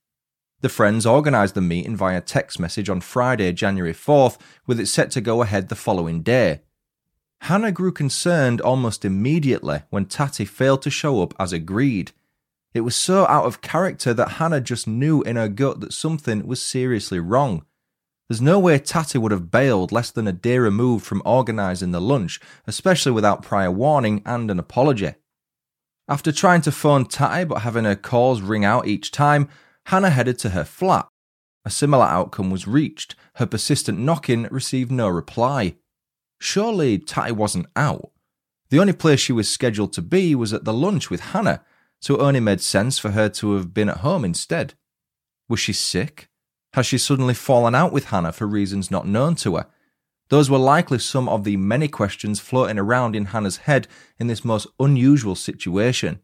The 0.61 0.69
friends 0.69 1.07
organised 1.07 1.55
the 1.55 1.61
meeting 1.61 1.95
via 1.95 2.21
text 2.21 2.59
message 2.59 2.91
on 2.91 3.01
Friday, 3.01 3.53
January 3.53 3.95
4th, 3.95 4.41
with 4.67 4.81
it 4.81 4.87
set 4.87 5.13
to 5.13 5.21
go 5.21 5.43
ahead 5.43 5.69
the 5.69 5.77
following 5.77 6.23
day. 6.23 6.63
Hannah 7.43 7.73
grew 7.73 7.93
concerned 7.93 8.61
almost 8.61 9.05
immediately 9.05 9.83
when 9.91 10.07
Tati 10.07 10.45
failed 10.45 10.83
to 10.83 10.91
show 10.91 11.23
up 11.23 11.35
as 11.39 11.53
agreed. 11.53 12.13
It 12.75 12.83
was 12.83 12.95
so 12.95 13.27
out 13.27 13.47
of 13.47 13.63
character 13.63 14.13
that 14.13 14.33
Hannah 14.33 14.61
just 14.61 14.87
knew 14.87 15.23
in 15.23 15.37
her 15.37 15.49
gut 15.49 15.81
that 15.81 15.93
something 15.93 16.47
was 16.47 16.61
seriously 16.61 17.19
wrong. 17.19 17.65
There's 18.29 18.43
no 18.43 18.59
way 18.59 18.79
Tati 18.79 19.17
would 19.17 19.33
have 19.33 19.51
bailed 19.51 19.91
less 19.91 20.11
than 20.11 20.29
a 20.29 20.33
day 20.33 20.59
removed 20.59 21.07
from 21.07 21.23
organising 21.25 21.93
the 21.93 22.01
lunch, 22.01 22.39
especially 22.67 23.13
without 23.13 23.43
prior 23.43 23.71
warning 23.71 24.23
and 24.27 24.51
an 24.51 24.59
apology. 24.59 25.15
After 26.09 26.31
trying 26.31 26.61
to 26.63 26.73
phone 26.73 27.07
Tati 27.07 27.45
but 27.45 27.63
having 27.63 27.85
her 27.85 27.97
calls 27.97 28.43
ring 28.43 28.65
out 28.65 28.87
each 28.87 29.11
time, 29.11 29.49
Hannah 29.87 30.11
headed 30.11 30.39
to 30.41 30.51
her 30.51 30.65
flat. 30.65 31.09
A 31.65 31.71
similar 31.71 32.05
outcome 32.05 32.51
was 32.51 32.67
reached. 32.67 33.15
Her 33.35 33.47
persistent 33.47 33.99
knocking 33.99 34.45
received 34.51 34.91
no 34.91 35.09
reply. 35.09 35.77
Surely 36.39 36.99
Tati 36.99 37.33
wasn't 37.33 37.67
out. 37.75 38.11
The 38.71 38.79
only 38.79 38.93
place 38.93 39.21
she 39.21 39.33
was 39.33 39.49
scheduled 39.49 39.93
to 39.95 40.03
be 40.03 40.35
was 40.35 40.53
at 40.53 40.65
the 40.65 40.73
lunch 40.73 41.11
with 41.11 41.21
Hannah, 41.21 41.63
so 42.01 42.15
it 42.15 42.21
only 42.21 42.41
made 42.41 42.61
sense 42.61 42.99
for 42.99 43.11
her 43.11 43.29
to 43.31 43.55
have 43.55 43.75
been 43.75 43.89
at 43.89 43.99
home 43.99 44.25
instead. 44.25 44.75
Was 45.49 45.61
she 45.61 45.73
sick? 45.73 46.29
Has 46.75 46.87
she 46.87 46.99
suddenly 46.99 47.35
fallen 47.35 47.75
out 47.75 47.93
with 47.93 48.07
Hannah 48.07 48.33
for 48.33 48.47
reasons 48.47 48.91
not 48.91 49.07
known 49.07 49.35
to 49.37 49.57
her? 49.57 49.67
Those 50.29 50.51
were 50.51 50.59
likely 50.59 50.99
some 50.99 51.29
of 51.29 51.45
the 51.45 51.57
many 51.57 51.89
questions 51.89 52.39
floating 52.39 52.79
around 52.79 53.17
in 53.17 53.27
Hannah's 53.27 53.59
head 53.59 53.89
in 54.19 54.27
this 54.27 54.45
most 54.45 54.67
unusual 54.79 55.35
situation. 55.35 56.21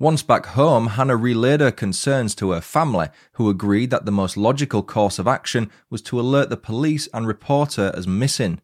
Once 0.00 0.22
back 0.22 0.46
home, 0.46 0.88
Hannah 0.88 1.16
relayed 1.16 1.60
her 1.60 1.72
concerns 1.72 2.34
to 2.36 2.50
her 2.50 2.60
family, 2.60 3.08
who 3.32 3.50
agreed 3.50 3.90
that 3.90 4.04
the 4.04 4.12
most 4.12 4.36
logical 4.36 4.82
course 4.82 5.18
of 5.18 5.26
action 5.26 5.70
was 5.90 6.02
to 6.02 6.20
alert 6.20 6.50
the 6.50 6.56
police 6.56 7.08
and 7.14 7.26
report 7.26 7.74
her 7.74 7.92
as 7.96 8.06
missing. 8.06 8.60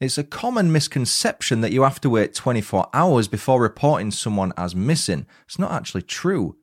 It's 0.00 0.16
a 0.16 0.22
common 0.22 0.70
misconception 0.70 1.60
that 1.60 1.72
you 1.72 1.82
have 1.82 2.00
to 2.02 2.10
wait 2.10 2.32
24 2.32 2.88
hours 2.94 3.26
before 3.26 3.60
reporting 3.60 4.12
someone 4.12 4.52
as 4.56 4.76
missing. 4.76 5.26
It's 5.44 5.58
not 5.58 5.72
actually 5.72 6.02
true. 6.02 6.56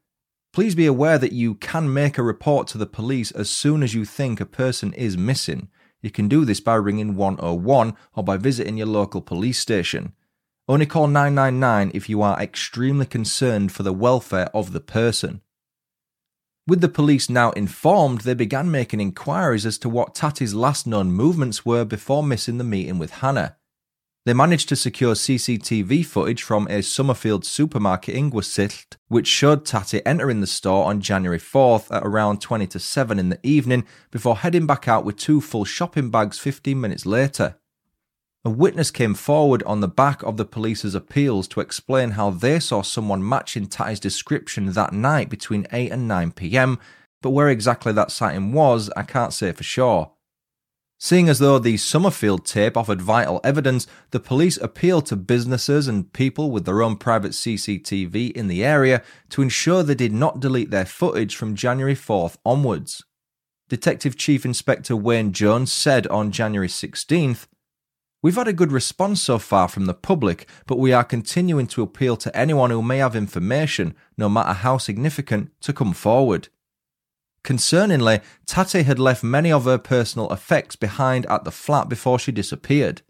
Please 0.54 0.74
be 0.74 0.86
aware 0.86 1.18
that 1.18 1.34
you 1.34 1.56
can 1.56 1.94
make 1.94 2.18
a 2.18 2.24
report 2.24 2.66
to 2.68 2.78
the 2.78 2.86
police 2.86 3.32
as 3.32 3.50
soon 3.50 3.84
as 3.84 3.94
you 3.94 4.06
think 4.06 4.40
a 4.40 4.46
person 4.46 4.94
is 4.94 5.18
missing. 5.18 5.68
You 6.02 6.12
can 6.12 6.30
do 6.30 6.46
this 6.46 6.62
by 6.62 6.76
ringing 6.76 7.18
101 7.18 7.98
or 8.14 8.24
by 8.24 8.38
visiting 8.38 8.78
your 8.78 8.88
local 8.88 9.20
police 9.22 9.60
station. 9.60 10.14
Only 10.70 10.86
call 10.86 11.08
999 11.08 11.92
if 11.94 12.08
you 12.08 12.22
are 12.22 12.42
extremely 12.42 13.06
concerned 13.06 13.74
for 13.74 13.84
the 13.84 13.92
welfare 13.92 14.50
of 14.54 14.72
the 14.72 14.80
person. 14.80 15.42
With 16.68 16.82
the 16.82 16.90
police 16.90 17.30
now 17.30 17.52
informed, 17.52 18.22
they 18.22 18.34
began 18.34 18.72
making 18.72 19.00
inquiries 19.00 19.68
as 19.68 19.78
to 19.80 19.90
what 19.90 20.16
Tati's 20.16 20.56
last 20.56 20.88
known 20.88 21.12
movements 21.12 21.64
were 21.64 21.86
before 21.86 22.24
missing 22.24 22.58
the 22.58 22.64
meeting 22.64 22.98
with 22.98 23.12
Hannah. 23.12 23.58
They 24.26 24.34
managed 24.34 24.70
to 24.70 24.76
secure 24.76 25.14
CCTV 25.14 26.04
footage 26.04 26.42
from 26.42 26.68
a 26.68 26.82
Somerfield 26.82 27.46
supermarket 27.46 28.16
in 28.16 28.32
Ingwisilt, 28.32 28.98
which 29.10 29.28
showed 29.28 29.64
Tati 29.64 30.04
entering 30.04 30.42
the 30.42 30.48
store 30.48 30.86
on 30.86 31.02
January 31.02 31.38
4th 31.38 31.96
at 31.96 32.04
around 32.04 32.42
20 32.42 32.66
to 32.66 32.80
7 32.80 33.20
in 33.20 33.30
the 33.30 33.40
evening 33.44 33.86
before 34.10 34.38
heading 34.38 34.66
back 34.66 34.88
out 34.88 35.06
with 35.06 35.18
two 35.18 35.42
full 35.42 35.66
shopping 35.66 36.10
bags 36.10 36.40
15 36.40 36.82
minutes 36.82 37.06
later. 37.06 37.60
A 38.46 38.50
witness 38.52 38.92
came 38.92 39.16
forward 39.16 39.64
on 39.64 39.80
the 39.80 39.88
back 39.88 40.22
of 40.22 40.38
the 40.38 40.46
police's 40.46 40.94
appeals 40.94 41.48
to 41.48 41.62
explain 41.62 42.12
how 42.12 42.30
they 42.30 42.60
saw 42.60 42.84
someone 42.84 43.28
matching 43.28 43.66
Tati's 43.66 44.00
description 44.00 44.72
that 44.74 44.94
night 44.94 45.30
between 45.30 45.66
8 45.72 45.92
and 45.92 46.08
9 46.08 46.32
pm, 46.32 46.78
but 47.24 47.32
where 47.32 47.50
exactly 47.50 47.92
that 47.94 48.12
sighting 48.12 48.54
was, 48.54 48.92
I 48.96 49.02
can't 49.02 49.34
say 49.34 49.52
for 49.52 49.64
sure. 49.64 50.12
Seeing 51.00 51.28
as 51.28 51.40
though 51.40 51.58
the 51.58 51.78
Somerfield 51.78 52.46
tape 52.46 52.78
offered 52.78 53.02
vital 53.02 53.42
evidence, 53.44 53.88
the 54.12 54.20
police 54.20 54.58
appealed 54.58 55.08
to 55.08 55.16
businesses 55.16 55.88
and 55.88 56.14
people 56.14 56.52
with 56.52 56.66
their 56.66 56.84
own 56.84 56.98
private 56.98 57.32
CCTV 57.32 58.32
in 58.32 58.48
the 58.48 58.64
area 58.64 59.02
to 59.30 59.42
ensure 59.42 59.82
they 59.82 59.96
did 59.96 60.14
not 60.14 60.40
delete 60.40 60.70
their 60.70 60.86
footage 60.86 61.36
from 61.36 61.56
January 61.56 61.96
4th 61.96 62.38
onwards. 62.46 63.04
Detective 63.70 64.16
Chief 64.16 64.46
Inspector 64.46 64.96
Wayne 64.96 65.32
Jones 65.32 65.74
said 65.74 66.06
on 66.08 66.32
January 66.32 66.68
16th, 66.68 67.48
We've 68.22 68.36
had 68.36 68.48
a 68.48 68.54
good 68.54 68.72
response 68.72 69.22
so 69.22 69.38
far 69.38 69.68
from 69.68 69.86
the 69.86 69.94
public, 69.94 70.50
but 70.66 70.80
we 70.80 70.92
are 70.92 71.04
continuing 71.04 71.68
to 71.68 71.84
appeal 71.84 72.18
to 72.18 72.36
anyone 72.36 72.72
who 72.72 72.82
may 72.82 72.98
have 72.98 73.16
information, 73.16 73.96
no 74.18 74.30
matter 74.30 74.54
how 74.54 74.78
significant, 74.78 75.52
to 75.62 75.74
come 75.74 75.94
forward. 75.94 76.50
Concerningly, 77.44 78.24
Tati 78.48 78.82
had 78.82 78.98
left 78.98 79.24
many 79.24 79.52
of 79.52 79.66
her 79.66 79.78
personal 79.78 80.32
effects 80.34 80.76
behind 80.76 81.28
at 81.28 81.44
the 81.44 81.52
flat 81.52 81.88
before 81.88 82.18
she 82.18 82.32
disappeared. 82.32 83.04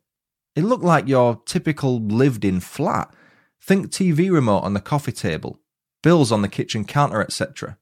It 0.55 0.65
looked 0.65 0.83
like 0.83 1.07
your 1.07 1.41
typical 1.45 2.01
lived 2.01 2.43
in 2.43 2.59
flat. 2.59 3.13
Think 3.61 3.87
TV 3.87 4.29
remote 4.29 4.63
on 4.63 4.73
the 4.73 4.81
coffee 4.81 5.13
table, 5.13 5.61
bills 6.03 6.33
on 6.33 6.41
the 6.41 6.49
kitchen 6.49 6.83
counter, 6.83 7.21
etc. 7.21 7.77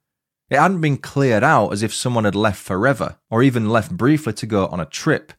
It 0.51 0.59
hadn't 0.59 0.81
been 0.81 0.97
cleared 0.97 1.43
out 1.43 1.73
as 1.73 1.81
if 1.81 1.93
someone 1.93 2.25
had 2.25 2.35
left 2.35 2.61
forever, 2.61 3.17
or 3.31 3.41
even 3.41 3.69
left 3.69 3.97
briefly 3.97 4.33
to 4.33 4.45
go 4.45 4.67
on 4.67 4.79
a 4.79 4.85
trip. 4.85 5.33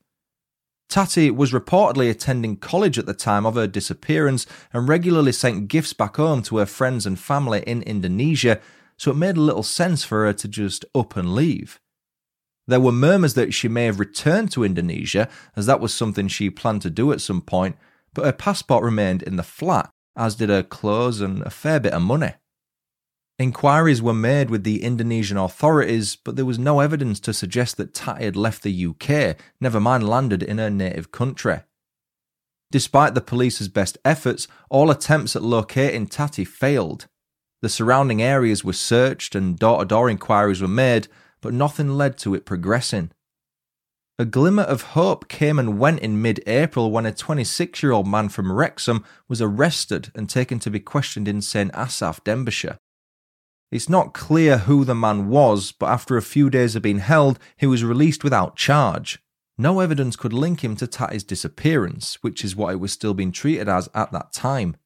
Tati 0.88 1.30
was 1.30 1.52
reportedly 1.52 2.10
attending 2.10 2.56
college 2.56 2.98
at 2.98 3.06
the 3.06 3.14
time 3.14 3.46
of 3.46 3.54
her 3.56 3.66
disappearance 3.66 4.46
and 4.72 4.88
regularly 4.88 5.32
sent 5.32 5.68
gifts 5.68 5.92
back 5.92 6.16
home 6.16 6.42
to 6.42 6.58
her 6.58 6.66
friends 6.66 7.06
and 7.06 7.18
family 7.18 7.64
in 7.66 7.82
Indonesia, 7.82 8.60
so 8.96 9.10
it 9.10 9.16
made 9.16 9.36
a 9.36 9.40
little 9.40 9.62
sense 9.62 10.04
for 10.04 10.24
her 10.24 10.32
to 10.32 10.46
just 10.46 10.84
up 10.94 11.16
and 11.16 11.34
leave. 11.34 11.80
There 12.66 12.80
were 12.80 12.92
murmurs 12.92 13.34
that 13.34 13.52
she 13.52 13.68
may 13.68 13.84
have 13.86 14.00
returned 14.00 14.50
to 14.52 14.64
Indonesia, 14.64 15.28
as 15.56 15.66
that 15.66 15.80
was 15.80 15.92
something 15.92 16.28
she 16.28 16.48
planned 16.48 16.82
to 16.82 16.90
do 16.90 17.12
at 17.12 17.20
some 17.20 17.42
point, 17.42 17.76
but 18.14 18.24
her 18.24 18.32
passport 18.32 18.84
remained 18.84 19.22
in 19.22 19.36
the 19.36 19.42
flat, 19.42 19.90
as 20.16 20.36
did 20.36 20.48
her 20.48 20.62
clothes 20.62 21.20
and 21.20 21.42
a 21.42 21.50
fair 21.50 21.80
bit 21.80 21.92
of 21.92 22.02
money. 22.02 22.34
Inquiries 23.38 24.00
were 24.00 24.14
made 24.14 24.48
with 24.48 24.62
the 24.62 24.84
Indonesian 24.84 25.36
authorities, 25.36 26.14
but 26.14 26.36
there 26.36 26.44
was 26.44 26.58
no 26.58 26.78
evidence 26.78 27.18
to 27.20 27.32
suggest 27.32 27.76
that 27.76 27.92
Tati 27.92 28.24
had 28.24 28.36
left 28.36 28.62
the 28.62 28.86
UK, 28.86 29.36
never 29.60 29.80
mind 29.80 30.08
landed 30.08 30.40
in 30.42 30.58
her 30.58 30.70
native 30.70 31.10
country. 31.10 31.60
Despite 32.70 33.14
the 33.14 33.20
police's 33.20 33.68
best 33.68 33.98
efforts, 34.04 34.46
all 34.70 34.90
attempts 34.90 35.34
at 35.34 35.42
locating 35.42 36.06
Tati 36.06 36.44
failed. 36.44 37.06
The 37.60 37.68
surrounding 37.68 38.22
areas 38.22 38.62
were 38.62 38.72
searched 38.72 39.34
and 39.34 39.58
door 39.58 39.80
to 39.80 39.84
door 39.84 40.08
inquiries 40.08 40.62
were 40.62 40.68
made, 40.68 41.08
but 41.40 41.54
nothing 41.54 41.88
led 41.88 42.16
to 42.18 42.34
it 42.34 42.46
progressing. 42.46 43.10
A 44.16 44.24
glimmer 44.24 44.62
of 44.62 44.82
hope 44.92 45.28
came 45.28 45.58
and 45.58 45.78
went 45.80 45.98
in 45.98 46.22
mid 46.22 46.40
April 46.46 46.92
when 46.92 47.04
a 47.04 47.12
26 47.12 47.82
year 47.82 47.90
old 47.90 48.06
man 48.06 48.28
from 48.28 48.52
Wrexham 48.52 49.04
was 49.28 49.42
arrested 49.42 50.12
and 50.14 50.30
taken 50.30 50.60
to 50.60 50.70
be 50.70 50.78
questioned 50.78 51.26
in 51.26 51.42
St 51.42 51.72
Asaph, 51.74 52.22
Denbighshire. 52.22 52.78
It's 53.70 53.88
not 53.88 54.14
clear 54.14 54.58
who 54.58 54.84
the 54.84 54.94
man 54.94 55.28
was, 55.28 55.72
but 55.72 55.86
after 55.86 56.16
a 56.16 56.22
few 56.22 56.48
days 56.50 56.76
of 56.76 56.82
being 56.82 56.98
held, 56.98 57.38
he 57.56 57.66
was 57.66 57.82
released 57.82 58.22
without 58.22 58.56
charge. 58.56 59.20
No 59.56 59.80
evidence 59.80 60.16
could 60.16 60.32
link 60.32 60.62
him 60.62 60.76
to 60.76 60.86
Tati's 60.86 61.24
disappearance, 61.24 62.18
which 62.22 62.44
is 62.44 62.56
what 62.56 62.72
it 62.72 62.80
was 62.80 62.92
still 62.92 63.14
being 63.14 63.32
treated 63.32 63.68
as 63.68 63.88
at 63.94 64.12
that 64.12 64.32
time. 64.32 64.76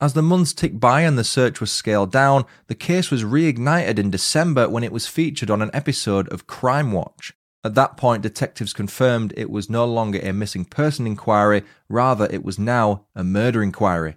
As 0.00 0.14
the 0.14 0.22
months 0.22 0.52
ticked 0.52 0.80
by 0.80 1.02
and 1.02 1.16
the 1.16 1.22
search 1.22 1.60
was 1.60 1.70
scaled 1.70 2.10
down, 2.10 2.44
the 2.66 2.74
case 2.74 3.10
was 3.10 3.22
reignited 3.22 3.98
in 3.98 4.10
December 4.10 4.68
when 4.68 4.82
it 4.82 4.92
was 4.92 5.06
featured 5.06 5.50
on 5.50 5.62
an 5.62 5.70
episode 5.72 6.28
of 6.30 6.48
Crimewatch. 6.48 7.32
At 7.64 7.76
that 7.76 7.96
point, 7.96 8.22
detectives 8.22 8.72
confirmed 8.72 9.32
it 9.36 9.48
was 9.48 9.70
no 9.70 9.84
longer 9.84 10.18
a 10.20 10.32
missing 10.32 10.64
person 10.64 11.06
inquiry, 11.06 11.62
rather, 11.88 12.26
it 12.32 12.42
was 12.42 12.58
now 12.58 13.06
a 13.14 13.22
murder 13.22 13.62
inquiry. 13.62 14.16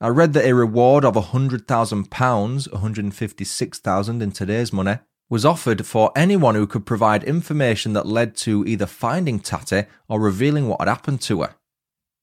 I 0.00 0.08
read 0.08 0.32
that 0.34 0.46
a 0.46 0.54
reward 0.54 1.04
of 1.04 1.14
£100,000, 1.14 1.66
£156,000 1.66 4.22
in 4.22 4.30
today's 4.30 4.72
money, 4.72 4.98
was 5.28 5.44
offered 5.44 5.84
for 5.84 6.12
anyone 6.14 6.54
who 6.54 6.68
could 6.68 6.86
provide 6.86 7.24
information 7.24 7.94
that 7.94 8.06
led 8.06 8.36
to 8.36 8.64
either 8.64 8.86
finding 8.86 9.40
Tati 9.40 9.86
or 10.08 10.20
revealing 10.20 10.68
what 10.68 10.80
had 10.80 10.88
happened 10.88 11.20
to 11.22 11.42
her. 11.42 11.56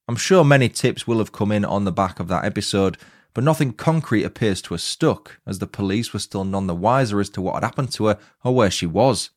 I'm 0.08 0.16
sure 0.16 0.42
many 0.42 0.70
tips 0.70 1.06
will 1.06 1.18
have 1.18 1.32
come 1.32 1.52
in 1.52 1.66
on 1.66 1.84
the 1.84 1.92
back 1.92 2.18
of 2.18 2.28
that 2.28 2.46
episode, 2.46 2.96
but 3.34 3.44
nothing 3.44 3.74
concrete 3.74 4.24
appears 4.24 4.62
to 4.62 4.72
have 4.72 4.80
stuck, 4.80 5.38
as 5.46 5.58
the 5.58 5.66
police 5.66 6.14
were 6.14 6.18
still 6.18 6.44
none 6.44 6.66
the 6.66 6.74
wiser 6.74 7.20
as 7.20 7.28
to 7.30 7.42
what 7.42 7.54
had 7.54 7.64
happened 7.64 7.92
to 7.92 8.06
her 8.06 8.18
or 8.42 8.54
where 8.54 8.70
she 8.70 8.86
was. 8.86 9.30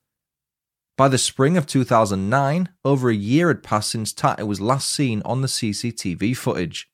By 0.96 1.10
the 1.10 1.18
spring 1.18 1.58
of 1.58 1.68
2009, 1.68 2.70
over 2.86 3.10
a 3.10 3.16
year 3.16 3.50
had 3.50 3.64
passed 3.64 3.92
since 3.92 4.14
Tati 4.14 4.44
was 4.44 4.62
last 4.62 4.90
seen 4.90 5.22
on 5.26 5.42
the 5.42 5.48
CCTV 5.48 6.38
footage. 6.38 6.89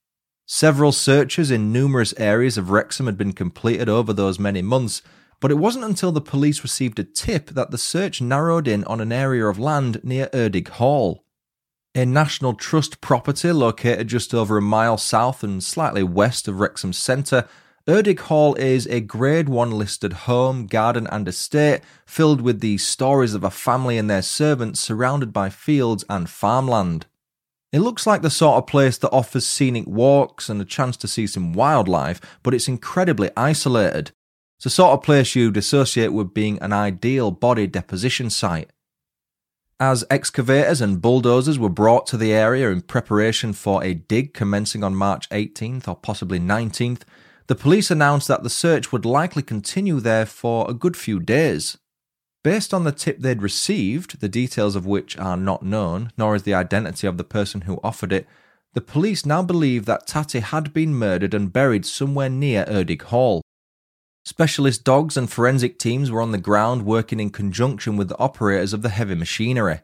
Several 0.45 0.91
searches 0.91 1.51
in 1.51 1.71
numerous 1.71 2.13
areas 2.17 2.57
of 2.57 2.69
Wrexham 2.69 3.05
had 3.05 3.17
been 3.17 3.33
completed 3.33 3.89
over 3.89 4.13
those 4.13 4.39
many 4.39 4.61
months, 4.61 5.01
but 5.39 5.51
it 5.51 5.55
wasn't 5.55 5.85
until 5.85 6.11
the 6.11 6.21
police 6.21 6.63
received 6.63 6.99
a 6.99 7.03
tip 7.03 7.47
that 7.51 7.71
the 7.71 7.77
search 7.77 8.21
narrowed 8.21 8.67
in 8.67 8.83
on 8.85 9.01
an 9.01 9.11
area 9.11 9.45
of 9.45 9.59
land 9.59 10.01
near 10.03 10.27
Erddig 10.33 10.67
Hall 10.69 11.25
a 11.95 12.05
National 12.05 12.53
Trust 12.53 12.99
property 12.99 13.53
located 13.53 14.09
just 14.09 14.33
over 14.33 14.57
a 14.57 14.61
mile 14.61 14.97
south 14.97 15.43
and 15.43 15.63
slightly 15.63 16.03
west 16.03 16.45
of 16.49 16.59
Wrexham 16.59 16.91
Centre. 16.91 17.47
Erddig 17.87 18.19
Hall 18.19 18.53
is 18.55 18.85
a 18.87 18.99
Grade 18.99 19.47
1 19.47 19.71
listed 19.71 20.11
home, 20.11 20.67
garden, 20.67 21.07
and 21.07 21.25
estate 21.25 21.81
filled 22.05 22.41
with 22.41 22.59
the 22.59 22.77
stories 22.79 23.33
of 23.33 23.45
a 23.45 23.49
family 23.49 23.97
and 23.97 24.09
their 24.09 24.21
servants 24.21 24.81
surrounded 24.81 25.31
by 25.31 25.49
fields 25.49 26.03
and 26.09 26.29
farmland. 26.29 27.05
It 27.75 27.82
looks 27.82 28.08
like 28.08 28.22
the 28.22 28.29
sort 28.29 28.55
of 28.55 28.67
place 28.67 28.98
that 29.00 29.10
offers 29.10 29.46
scenic 29.46 29.86
walks 29.86 30.48
and 30.48 30.62
a 30.62 30.63
chance 30.63 30.96
to 30.96 31.10
see 31.10 31.27
some 31.27 31.51
wildlife, 31.51 32.22
but 32.41 32.53
it's 32.53 32.70
incredibly 32.70 33.32
isolated. 33.36 34.13
It's 34.55 34.63
the 34.63 34.70
sort 34.70 34.94
of 34.94 35.03
place 35.03 35.36
you'd 35.36 35.58
associate 35.58 36.13
with 36.13 36.34
being 36.34 36.58
an 36.60 36.72
ideal 36.72 37.32
body 37.32 37.67
deposition 37.67 38.29
site. 38.29 38.72
As 39.77 40.05
excavators 40.10 40.79
and 40.79 41.01
bulldozers 41.01 41.60
were 41.60 41.67
brought 41.67 42.08
to 42.08 42.15
the 42.15 42.32
area 42.32 42.72
in 42.72 42.79
preparation 42.79 43.51
for 43.51 43.84
a 43.84 43.94
dig 43.94 44.34
commencing 44.34 44.82
on 44.82 44.96
March 44.96 45.27
18th 45.27 45.86
or 45.89 45.98
possibly 45.98 46.39
19th, 46.39 47.01
the 47.48 47.55
police 47.55 47.91
announced 47.91 48.29
that 48.29 48.44
the 48.44 48.50
search 48.50 48.94
would 48.94 49.03
likely 49.03 49.44
continue 49.44 50.00
there 50.00 50.25
for 50.25 50.65
a 50.72 50.74
good 50.74 50.96
few 50.96 51.20
days. 51.20 51.77
Based 52.45 52.75
on 52.75 52.83
the 52.83 52.91
tip 52.91 53.21
they'd 53.21 53.41
received, 53.41 54.21
the 54.21 54.29
details 54.29 54.75
of 54.75 54.85
which 54.85 55.17
are 55.17 55.35
not 55.35 55.63
known, 55.63 56.11
nor 56.15 56.35
is 56.35 56.43
the 56.43 56.53
identity 56.53 57.07
of 57.07 57.17
the 57.17 57.23
person 57.23 57.61
who 57.61 57.79
offered 57.83 58.13
it, 58.13 58.27
the 58.75 58.81
police 58.81 59.25
now 59.25 59.41
believe 59.41 59.85
that 59.85 60.05
Tati 60.05 60.41
had 60.41 60.71
been 60.71 60.93
murdered 60.93 61.33
and 61.33 61.51
buried 61.51 61.87
somewhere 61.87 62.29
near 62.29 62.63
Erddig 62.65 63.01
Hall. 63.01 63.41
Specialist 64.25 64.83
dogs 64.83 65.17
and 65.17 65.27
forensic 65.27 65.79
teams 65.79 66.11
were 66.11 66.21
on 66.21 66.33
the 66.33 66.37
ground 66.37 66.85
working 66.85 67.19
in 67.19 67.31
conjunction 67.31 67.97
with 67.97 68.09
the 68.09 68.19
operators 68.19 68.73
of 68.73 68.83
the 68.83 68.89
heavy 68.89 69.15
machinery. 69.15 69.79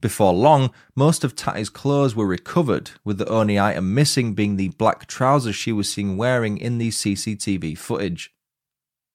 Before 0.00 0.32
long, 0.32 0.70
most 0.96 1.24
of 1.24 1.36
Tati's 1.36 1.68
clothes 1.68 2.16
were 2.16 2.26
recovered, 2.26 2.92
with 3.04 3.18
the 3.18 3.28
only 3.28 3.60
item 3.60 3.92
missing 3.92 4.32
being 4.32 4.56
the 4.56 4.68
black 4.68 5.06
trousers 5.08 5.56
she 5.56 5.72
was 5.72 5.92
seen 5.92 6.16
wearing 6.16 6.56
in 6.56 6.78
the 6.78 6.88
CCTV 6.88 7.76
footage. 7.76 8.32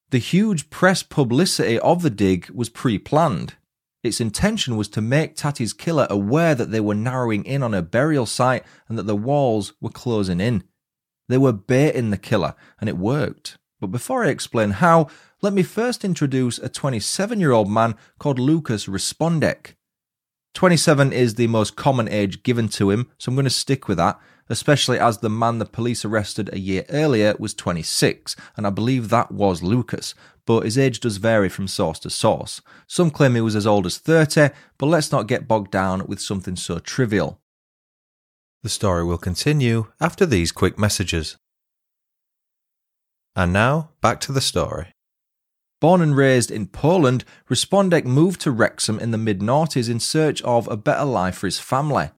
The 0.10 0.20
huge 0.20 0.70
press 0.70 1.04
publicity 1.04 1.78
of 1.80 2.02
the 2.02 2.10
dig 2.10 2.50
was 2.52 2.70
pre 2.70 2.98
planned. 2.98 3.56
Its 4.04 4.22
intention 4.22 4.78
was 4.78 4.88
to 4.90 5.02
make 5.02 5.36
Tati's 5.36 5.74
killer 5.74 6.08
aware 6.10 6.56
that 6.56 6.72
they 6.72 6.80
were 6.80 6.96
narrowing 6.96 7.44
in 7.44 7.62
on 7.62 7.74
her 7.74 7.82
burial 7.82 8.26
site 8.26 8.64
and 8.88 8.98
that 8.98 9.08
the 9.08 9.18
walls 9.18 9.74
were 9.82 9.90
closing 9.90 10.40
in. 10.40 10.64
They 11.28 11.38
were 11.38 11.52
baiting 11.52 12.10
the 12.10 12.18
killer, 12.18 12.56
and 12.80 12.88
it 12.88 12.98
worked. 12.98 13.58
But 13.82 13.88
before 13.88 14.24
I 14.24 14.30
explain 14.30 14.72
how, 14.72 15.08
let 15.42 15.52
me 15.52 15.62
first 15.62 16.06
introduce 16.06 16.58
a 16.58 16.70
27 16.70 17.40
year 17.42 17.52
old 17.52 17.70
man 17.70 17.96
called 18.18 18.40
Lukasz 18.40 18.88
Reszpondek. 18.88 19.74
27 20.54 21.12
is 21.12 21.36
the 21.36 21.48
most 21.48 21.76
common 21.76 22.08
age 22.08 22.44
given 22.44 22.70
to 22.70 22.90
him, 22.90 23.12
so 23.20 23.30
I'm 23.30 23.36
going 23.36 23.44
to 23.44 23.50
stick 23.50 23.88
with 23.88 23.98
that, 23.98 24.20
especially 24.50 25.00
as 25.00 25.18
the 25.18 25.30
man 25.30 25.60
the 25.60 25.66
police 25.66 26.04
arrested 26.06 26.50
a 26.51 26.60
year 26.60 26.86
earlier 26.89 27.36
was 27.39 27.54
26, 27.54 28.36
and 28.56 28.66
I 28.68 28.70
believe 28.70 29.10
that 29.10 29.32
was 29.32 29.62
Lukasz. 29.62 30.13
but 30.46 30.63
his 30.63 30.77
age 30.77 31.01
does 31.01 31.18
vary 31.18 31.50
from 31.50 31.68
source 31.68 32.00
to 32.00 32.10
source. 32.10 32.62
Some 32.88 33.12
claim 33.12 33.36
he 33.36 33.42
was 33.42 33.56
as 33.56 33.68
old 33.68 33.86
as 33.86 33.98
30, 33.98 34.50
but 34.77 34.86
let's 34.86 35.12
not 35.12 35.27
get 35.27 35.48
bogged 35.48 35.72
down 35.72 36.08
with 36.08 36.22
something 36.22 36.56
so 36.56 36.80
trivial. 36.80 37.42
The 38.63 38.70
story 38.70 39.04
will 39.04 39.18
continue 39.18 39.92
after 40.00 40.25
these 40.25 40.54
quick 40.54 40.80
messages. 40.80 41.38
And 43.36 43.51
now, 43.54 43.89
back 44.01 44.20
to 44.22 44.32
the 44.32 44.42
story. 44.42 44.88
Born 45.80 46.01
and 46.01 46.16
raised 46.16 46.50
in 46.50 46.68
Poland, 46.68 47.24
Reszpondek 47.50 48.04
moved 48.06 48.42
to 48.42 48.51
Wrexham 48.51 49.00
in 49.00 49.12
the 49.12 49.18
mid 49.18 49.42
noughties 49.42 49.89
in 49.89 50.00
search 50.00 50.42
of 50.42 50.68
a 50.68 50.77
better 50.77 51.06
life 51.06 51.36
for 51.38 51.48
his 51.48 51.60
family. 51.60 52.10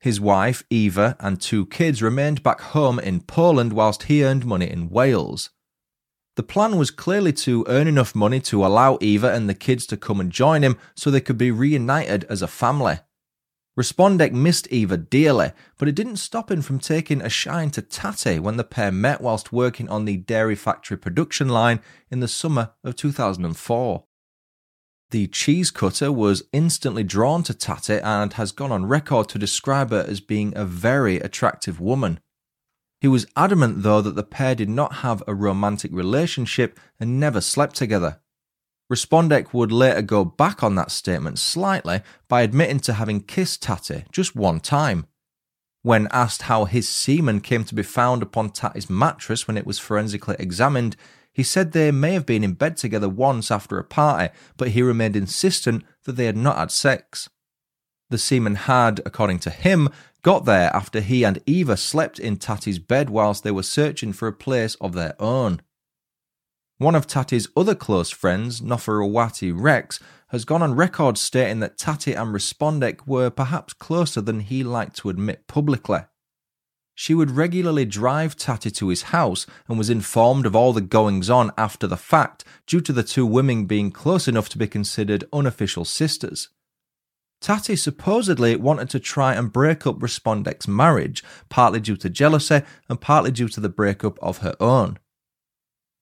His 0.00 0.20
wife, 0.20 0.62
Eva, 0.70 1.16
and 1.18 1.40
two 1.40 1.66
kids 1.66 2.02
remained 2.02 2.42
back 2.42 2.60
home 2.60 2.98
in 2.98 3.20
Poland 3.20 3.72
whilst 3.72 4.04
he 4.04 4.24
earned 4.24 4.46
money 4.46 4.70
in 4.70 4.90
Wales. 4.90 5.50
The 6.36 6.44
plan 6.44 6.78
was 6.78 6.92
clearly 6.92 7.32
to 7.32 7.64
earn 7.66 7.88
enough 7.88 8.14
money 8.14 8.38
to 8.42 8.64
allow 8.64 8.98
Eva 9.00 9.32
and 9.32 9.48
the 9.48 9.54
kids 9.54 9.86
to 9.86 9.96
come 9.96 10.20
and 10.20 10.30
join 10.30 10.62
him 10.62 10.78
so 10.94 11.10
they 11.10 11.20
could 11.20 11.36
be 11.36 11.50
reunited 11.50 12.24
as 12.30 12.42
a 12.42 12.46
family. 12.46 13.00
Reszpondek 13.76 14.32
missed 14.32 14.68
Eva 14.68 14.96
dearly, 14.96 15.52
but 15.78 15.88
it 15.88 15.94
didn't 15.94 16.16
stop 16.16 16.50
him 16.50 16.62
from 16.62 16.78
taking 16.78 17.20
a 17.20 17.28
shine 17.28 17.70
to 17.70 17.82
Tati 17.82 18.38
when 18.38 18.56
the 18.56 18.64
pair 18.64 18.92
met 18.92 19.20
whilst 19.20 19.52
working 19.52 19.88
on 19.88 20.04
the 20.04 20.16
dairy 20.16 20.56
factory 20.56 20.96
production 20.96 21.48
line 21.48 21.80
in 22.10 22.20
the 22.20 22.28
summer 22.28 22.70
of 22.82 22.96
2004. 22.96 24.04
The 25.10 25.26
cheese 25.28 25.70
cutter 25.70 26.12
was 26.12 26.42
instantly 26.52 27.02
drawn 27.02 27.42
to 27.44 27.54
Tati 27.54 27.94
and 27.94 28.34
has 28.34 28.52
gone 28.52 28.70
on 28.70 28.84
record 28.84 29.30
to 29.30 29.38
describe 29.38 29.90
her 29.90 30.04
as 30.06 30.20
being 30.20 30.52
a 30.54 30.66
very 30.66 31.16
attractive 31.16 31.80
woman. 31.80 32.20
He 33.00 33.08
was 33.08 33.26
adamant, 33.34 33.82
though, 33.82 34.02
that 34.02 34.16
the 34.16 34.22
pair 34.22 34.54
did 34.54 34.68
not 34.68 34.96
have 34.96 35.22
a 35.26 35.34
romantic 35.34 35.92
relationship 35.94 36.78
and 37.00 37.18
never 37.18 37.40
slept 37.40 37.76
together. 37.76 38.20
Reszpondek 38.92 39.54
would 39.54 39.72
later 39.72 40.02
go 40.02 40.24
back 40.24 40.62
on 40.62 40.74
that 40.74 40.90
statement 40.90 41.38
slightly 41.38 42.02
by 42.26 42.42
admitting 42.42 42.80
to 42.80 42.94
having 42.94 43.20
kissed 43.20 43.62
Tati 43.62 44.04
just 44.12 44.36
one 44.36 44.60
time. 44.60 45.06
When 45.82 46.08
asked 46.10 46.42
how 46.42 46.64
his 46.64 46.88
semen 46.88 47.40
came 47.40 47.64
to 47.64 47.74
be 47.74 47.82
found 47.82 48.22
upon 48.22 48.50
Tati's 48.50 48.90
mattress 48.90 49.46
when 49.46 49.56
it 49.56 49.66
was 49.66 49.78
forensically 49.78 50.36
examined, 50.38 50.96
he 51.38 51.44
said 51.44 51.70
they 51.70 51.92
may 51.92 52.14
have 52.14 52.26
been 52.26 52.42
in 52.42 52.54
bed 52.54 52.76
together 52.76 53.08
once 53.08 53.52
after 53.52 53.78
a 53.78 53.84
party, 53.84 54.34
but 54.56 54.70
he 54.70 54.82
remained 54.82 55.14
insistent 55.14 55.84
that 56.02 56.16
they 56.16 56.24
had 56.24 56.36
not 56.36 56.58
had 56.58 56.72
sex. 56.72 57.30
The 58.10 58.18
seaman 58.18 58.56
had, 58.56 59.00
according 59.06 59.38
to 59.40 59.50
him, 59.50 59.88
got 60.22 60.46
there 60.46 60.74
after 60.74 61.00
he 61.00 61.22
and 61.22 61.40
Eva 61.46 61.76
slept 61.76 62.18
in 62.18 62.38
Tati's 62.38 62.80
bed 62.80 63.08
whilst 63.08 63.44
they 63.44 63.52
were 63.52 63.62
searching 63.62 64.12
for 64.12 64.26
a 64.26 64.32
place 64.32 64.74
of 64.80 64.94
their 64.94 65.14
own. 65.22 65.62
One 66.78 66.96
of 66.96 67.06
Tati's 67.06 67.46
other 67.56 67.76
close 67.76 68.10
friends, 68.10 68.60
Noforawati 68.60 69.52
Rex, 69.54 70.00
has 70.30 70.44
gone 70.44 70.62
on 70.62 70.74
record 70.74 71.16
stating 71.16 71.60
that 71.60 71.78
Tati 71.78 72.14
and 72.14 72.34
Reszpondek 72.34 73.06
were 73.06 73.30
perhaps 73.30 73.74
closer 73.74 74.20
than 74.20 74.40
he 74.40 74.64
liked 74.64 74.96
to 74.96 75.08
admit 75.08 75.46
publicly. 75.46 76.00
She 77.00 77.14
would 77.14 77.30
regularly 77.30 77.84
drive 77.84 78.34
Tati 78.34 78.72
to 78.72 78.88
his 78.88 79.14
house 79.14 79.46
and 79.68 79.78
was 79.78 79.88
informed 79.88 80.46
of 80.46 80.56
all 80.56 80.72
the 80.72 80.80
goings 80.80 81.30
on 81.30 81.52
after 81.56 81.86
the 81.86 81.96
fact 81.96 82.42
due 82.66 82.80
to 82.80 82.92
the 82.92 83.04
two 83.04 83.24
women 83.24 83.66
being 83.66 83.92
close 83.92 84.26
enough 84.26 84.48
to 84.48 84.58
be 84.58 84.66
considered 84.66 85.22
unofficial 85.32 85.84
sisters. 85.84 86.48
Tati 87.40 87.76
supposedly 87.76 88.56
wanted 88.56 88.90
to 88.90 88.98
try 88.98 89.34
and 89.34 89.52
break 89.52 89.86
up 89.86 90.00
Reszpondek's 90.00 90.66
marriage, 90.66 91.22
partly 91.48 91.78
due 91.78 91.96
to 91.98 92.10
jealousy 92.10 92.62
and 92.88 93.00
partly 93.00 93.30
due 93.30 93.48
to 93.48 93.60
the 93.60 93.68
breakup 93.68 94.18
of 94.18 94.38
her 94.38 94.56
own. 94.58 94.98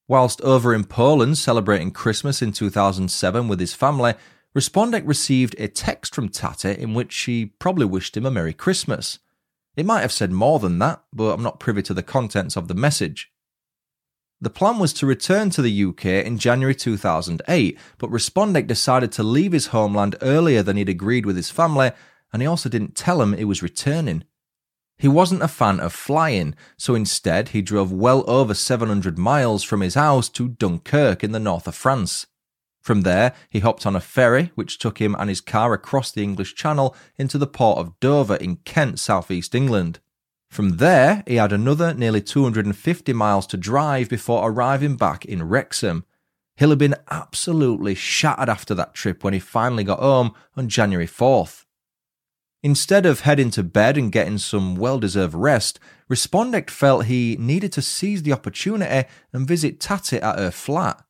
Whilst 0.08 0.40
over 0.40 0.74
in 0.74 0.84
Poland 0.84 1.36
celebrating 1.36 1.90
Christmas 1.90 2.40
in 2.40 2.52
2007 2.52 3.48
with 3.48 3.60
his 3.60 3.74
family, 3.74 4.14
Reszpondek 4.56 5.06
received 5.06 5.56
a 5.58 5.68
text 5.68 6.14
from 6.14 6.30
Tati 6.30 6.70
in 6.70 6.94
which 6.94 7.12
she 7.12 7.44
probably 7.44 7.84
wished 7.84 8.16
him 8.16 8.24
a 8.24 8.30
Merry 8.30 8.54
Christmas. 8.54 9.18
It 9.76 9.86
might 9.86 10.00
have 10.00 10.12
said 10.12 10.32
more 10.32 10.58
than 10.58 10.78
that, 10.78 11.02
but 11.12 11.34
I'm 11.34 11.42
not 11.42 11.60
privy 11.60 11.82
to 11.82 11.94
the 11.94 12.02
contents 12.02 12.56
of 12.56 12.66
the 12.66 12.74
message. 12.74 13.30
The 14.40 14.50
plan 14.50 14.78
was 14.78 14.92
to 14.94 15.06
return 15.06 15.50
to 15.50 15.62
the 15.62 15.84
UK 15.84 16.04
in 16.26 16.38
January 16.38 16.74
2008, 16.74 17.78
but 17.98 18.10
Reszpondek 18.10 18.66
decided 18.66 19.12
to 19.12 19.22
leave 19.22 19.52
his 19.52 19.68
homeland 19.68 20.16
earlier 20.20 20.62
than 20.62 20.76
he'd 20.76 20.88
agreed 20.88 21.24
with 21.24 21.36
his 21.36 21.50
family, 21.50 21.92
and 22.32 22.42
he 22.42 22.46
also 22.46 22.68
didn't 22.68 22.96
tell 22.96 23.22
him 23.22 23.32
he 23.32 23.44
was 23.44 23.62
returning. 23.62 24.24
He 24.98 25.08
wasn't 25.08 25.42
a 25.42 25.48
fan 25.48 25.78
of 25.80 25.92
flying, 25.92 26.54
so 26.78 26.94
instead 26.94 27.50
he 27.50 27.60
drove 27.60 27.92
well 27.92 28.24
over 28.26 28.54
700 28.54 29.18
miles 29.18 29.62
from 29.62 29.82
his 29.82 29.94
house 29.94 30.28
to 30.30 30.48
Dunkirk 30.48 31.22
in 31.22 31.32
the 31.32 31.38
north 31.38 31.66
of 31.66 31.74
France. 31.74 32.26
From 32.86 33.00
there, 33.00 33.34
he 33.50 33.58
hopped 33.58 33.84
on 33.84 33.96
a 33.96 34.00
ferry, 34.00 34.52
which 34.54 34.78
took 34.78 34.98
him 34.98 35.16
and 35.18 35.28
his 35.28 35.40
car 35.40 35.72
across 35.72 36.12
the 36.12 36.22
English 36.22 36.54
Channel 36.54 36.94
into 37.16 37.36
the 37.36 37.48
port 37.48 37.78
of 37.78 37.98
Dover 37.98 38.36
in 38.36 38.58
Kent, 38.58 39.00
southeast 39.00 39.56
England. 39.56 39.98
From 40.48 40.76
there, 40.76 41.24
he 41.26 41.34
had 41.34 41.52
another 41.52 41.92
nearly 41.94 42.22
250 42.22 43.12
miles 43.12 43.48
to 43.48 43.56
drive 43.56 44.08
before 44.08 44.48
arriving 44.48 44.94
back 44.94 45.24
in 45.24 45.48
Wrexham. 45.48 46.04
He'll 46.58 46.70
have 46.70 46.78
been 46.78 46.94
absolutely 47.10 47.96
shattered 47.96 48.48
after 48.48 48.72
that 48.76 48.94
trip 48.94 49.24
when 49.24 49.34
he 49.34 49.40
finally 49.40 49.82
got 49.82 49.98
home 49.98 50.32
on 50.56 50.68
January 50.68 51.08
4th. 51.08 51.64
Instead 52.62 53.04
of 53.04 53.22
heading 53.22 53.50
to 53.50 53.64
bed 53.64 53.98
and 53.98 54.12
getting 54.12 54.38
some 54.38 54.76
well 54.76 55.00
deserved 55.00 55.34
rest, 55.34 55.80
Reszpondek 56.08 56.70
felt 56.70 57.06
he 57.06 57.36
needed 57.40 57.72
to 57.72 57.82
seize 57.82 58.22
the 58.22 58.32
opportunity 58.32 59.08
and 59.32 59.48
visit 59.48 59.80
Tati 59.80 60.18
at 60.18 60.38
her 60.38 60.52
flat. 60.52 61.02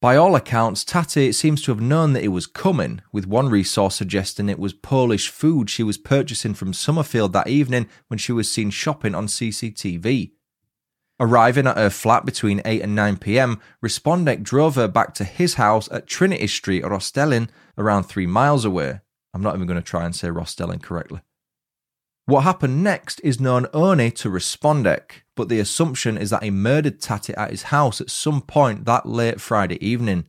By 0.00 0.16
all 0.16 0.36
accounts, 0.36 0.84
Tati 0.84 1.32
seems 1.32 1.62
to 1.62 1.70
have 1.70 1.80
known 1.80 2.12
that 2.12 2.22
it 2.22 2.28
was 2.28 2.46
coming, 2.46 3.00
with 3.12 3.26
one 3.26 3.48
resource 3.48 3.94
suggesting 3.94 4.48
it 4.48 4.58
was 4.58 4.74
Polish 4.74 5.30
food 5.30 5.70
she 5.70 5.82
was 5.82 5.96
purchasing 5.96 6.52
from 6.52 6.74
Somerfield 6.74 7.32
that 7.32 7.48
evening 7.48 7.88
when 8.08 8.18
she 8.18 8.32
was 8.32 8.50
seen 8.50 8.68
shopping 8.68 9.14
on 9.14 9.26
CCTV. 9.26 10.32
Arriving 11.18 11.66
at 11.66 11.78
her 11.78 11.88
flat 11.88 12.26
between 12.26 12.60
8 12.66 12.82
and 12.82 12.94
9 12.94 13.16
pm, 13.16 13.58
Reszpondek 13.82 14.42
drove 14.42 14.74
her 14.74 14.86
back 14.86 15.14
to 15.14 15.24
his 15.24 15.54
house 15.54 15.90
at 15.90 16.06
Trinity 16.06 16.46
Street, 16.46 16.84
Rhostyllen, 16.84 17.48
around 17.78 18.02
three 18.04 18.26
miles 18.26 18.66
away. 18.66 19.00
I'm 19.32 19.42
not 19.42 19.54
even 19.54 19.66
going 19.66 19.80
to 19.80 19.82
try 19.82 20.04
and 20.04 20.14
say 20.14 20.28
Rhostyllen 20.28 20.82
correctly. 20.82 21.20
What 22.26 22.40
happened 22.40 22.82
next 22.82 23.20
is 23.22 23.38
known 23.38 23.68
only 23.72 24.10
to 24.10 24.28
Reszpondek, 24.28 25.22
but 25.36 25.48
the 25.48 25.60
assumption 25.60 26.18
is 26.18 26.30
that 26.30 26.42
he 26.42 26.50
murdered 26.50 27.00
Tati 27.00 27.32
at 27.34 27.52
his 27.52 27.64
house 27.64 28.00
at 28.00 28.10
some 28.10 28.40
point 28.40 28.84
that 28.84 29.06
late 29.06 29.40
Friday 29.40 29.84
evening. 29.84 30.24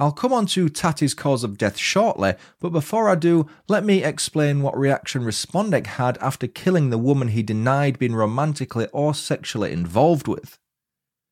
I'll 0.00 0.12
come 0.12 0.32
on 0.32 0.46
to 0.46 0.70
Tati's 0.70 1.12
cause 1.12 1.44
of 1.44 1.58
death 1.58 1.76
shortly, 1.76 2.32
but 2.60 2.70
before 2.70 3.10
I 3.10 3.14
do, 3.14 3.46
let 3.68 3.84
me 3.84 4.02
explain 4.02 4.62
what 4.62 4.76
reaction 4.76 5.22
Reszpondek 5.22 5.86
had 5.86 6.16
after 6.18 6.46
killing 6.46 6.88
the 6.88 6.96
woman 6.96 7.28
he 7.28 7.42
denied 7.42 7.98
being 7.98 8.14
romantically 8.14 8.88
or 8.90 9.12
sexually 9.12 9.72
involved 9.72 10.26
with. 10.26 10.58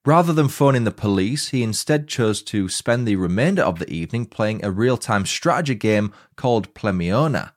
Rather 0.05 0.35
than 0.35 0.48
phoning 0.48 0.85
the 0.85 0.90
police, 0.90 1.48
he 1.48 1.62
instead 1.62 2.07
chose 2.07 2.42
to 2.42 2.68
spend 2.68 3.09
the 3.09 3.16
remainder 3.16 3.62
of 3.62 3.79
the 3.79 3.88
evening 3.90 4.27
playing 4.27 4.62
a 4.62 4.70
real 4.70 4.98
time 4.98 5.24
strategy 5.24 5.74
game 5.74 6.12
called 6.37 6.74
Plemiona. 6.74 7.54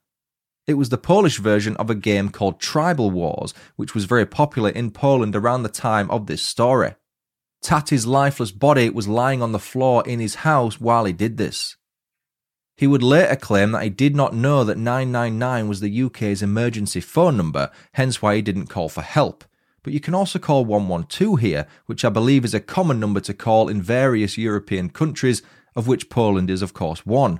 It 0.68 0.76
was 0.76 0.90
the 0.90 0.98
Polish 0.98 1.40
version 1.40 1.76
of 1.78 1.90
a 1.90 1.96
game 1.96 2.30
called 2.30 2.60
Tribal 2.60 3.10
Wars, 3.10 3.54
which 3.78 3.96
was 3.96 4.06
very 4.06 4.26
popular 4.26 4.70
in 4.70 4.92
Poland 4.92 5.36
around 5.36 5.64
the 5.64 5.70
time 5.70 6.12
of 6.12 6.28
this 6.28 6.42
story. 6.42 6.96
Tati's 7.62 8.06
lifeless 8.06 8.52
body 8.52 8.90
was 8.90 9.08
lying 9.08 9.42
on 9.42 9.54
the 9.54 9.60
floor 9.60 10.04
in 10.06 10.20
his 10.20 10.36
house 10.36 10.80
while 10.80 11.06
he 11.06 11.14
did 11.14 11.38
this. 11.38 11.78
He 12.76 12.86
would 12.86 13.02
later 13.02 13.36
claim 13.36 13.72
that 13.72 13.84
he 13.84 13.90
did 13.90 14.16
not 14.16 14.36
know 14.36 14.64
that 14.64 14.78
999 14.78 15.68
was 15.68 15.80
the 15.80 16.04
UK's 16.04 16.44
emergency 16.44 17.00
phone 17.00 17.38
number, 17.38 17.72
hence 17.94 18.22
why 18.22 18.36
he 18.36 18.42
didn't 18.42 18.68
call 18.68 18.90
for 18.90 19.02
help 19.02 19.46
but 19.88 19.94
you 19.94 20.02
can 20.02 20.14
also 20.14 20.38
call 20.38 20.66
112 20.66 21.40
here, 21.40 21.66
which 21.86 22.04
I 22.04 22.10
believe 22.10 22.44
is 22.44 22.54
a 22.54 22.60
common 22.60 23.00
number 23.00 23.22
to 23.22 23.34
call 23.34 23.70
in 23.70 23.82
various 23.82 24.38
European 24.38 24.90
countries, 24.90 25.42
of 25.78 25.88
which 25.88 26.10
Poland 26.10 26.50
is, 26.50 26.62
of 26.62 26.74
course, 26.74 27.06
one. 27.06 27.40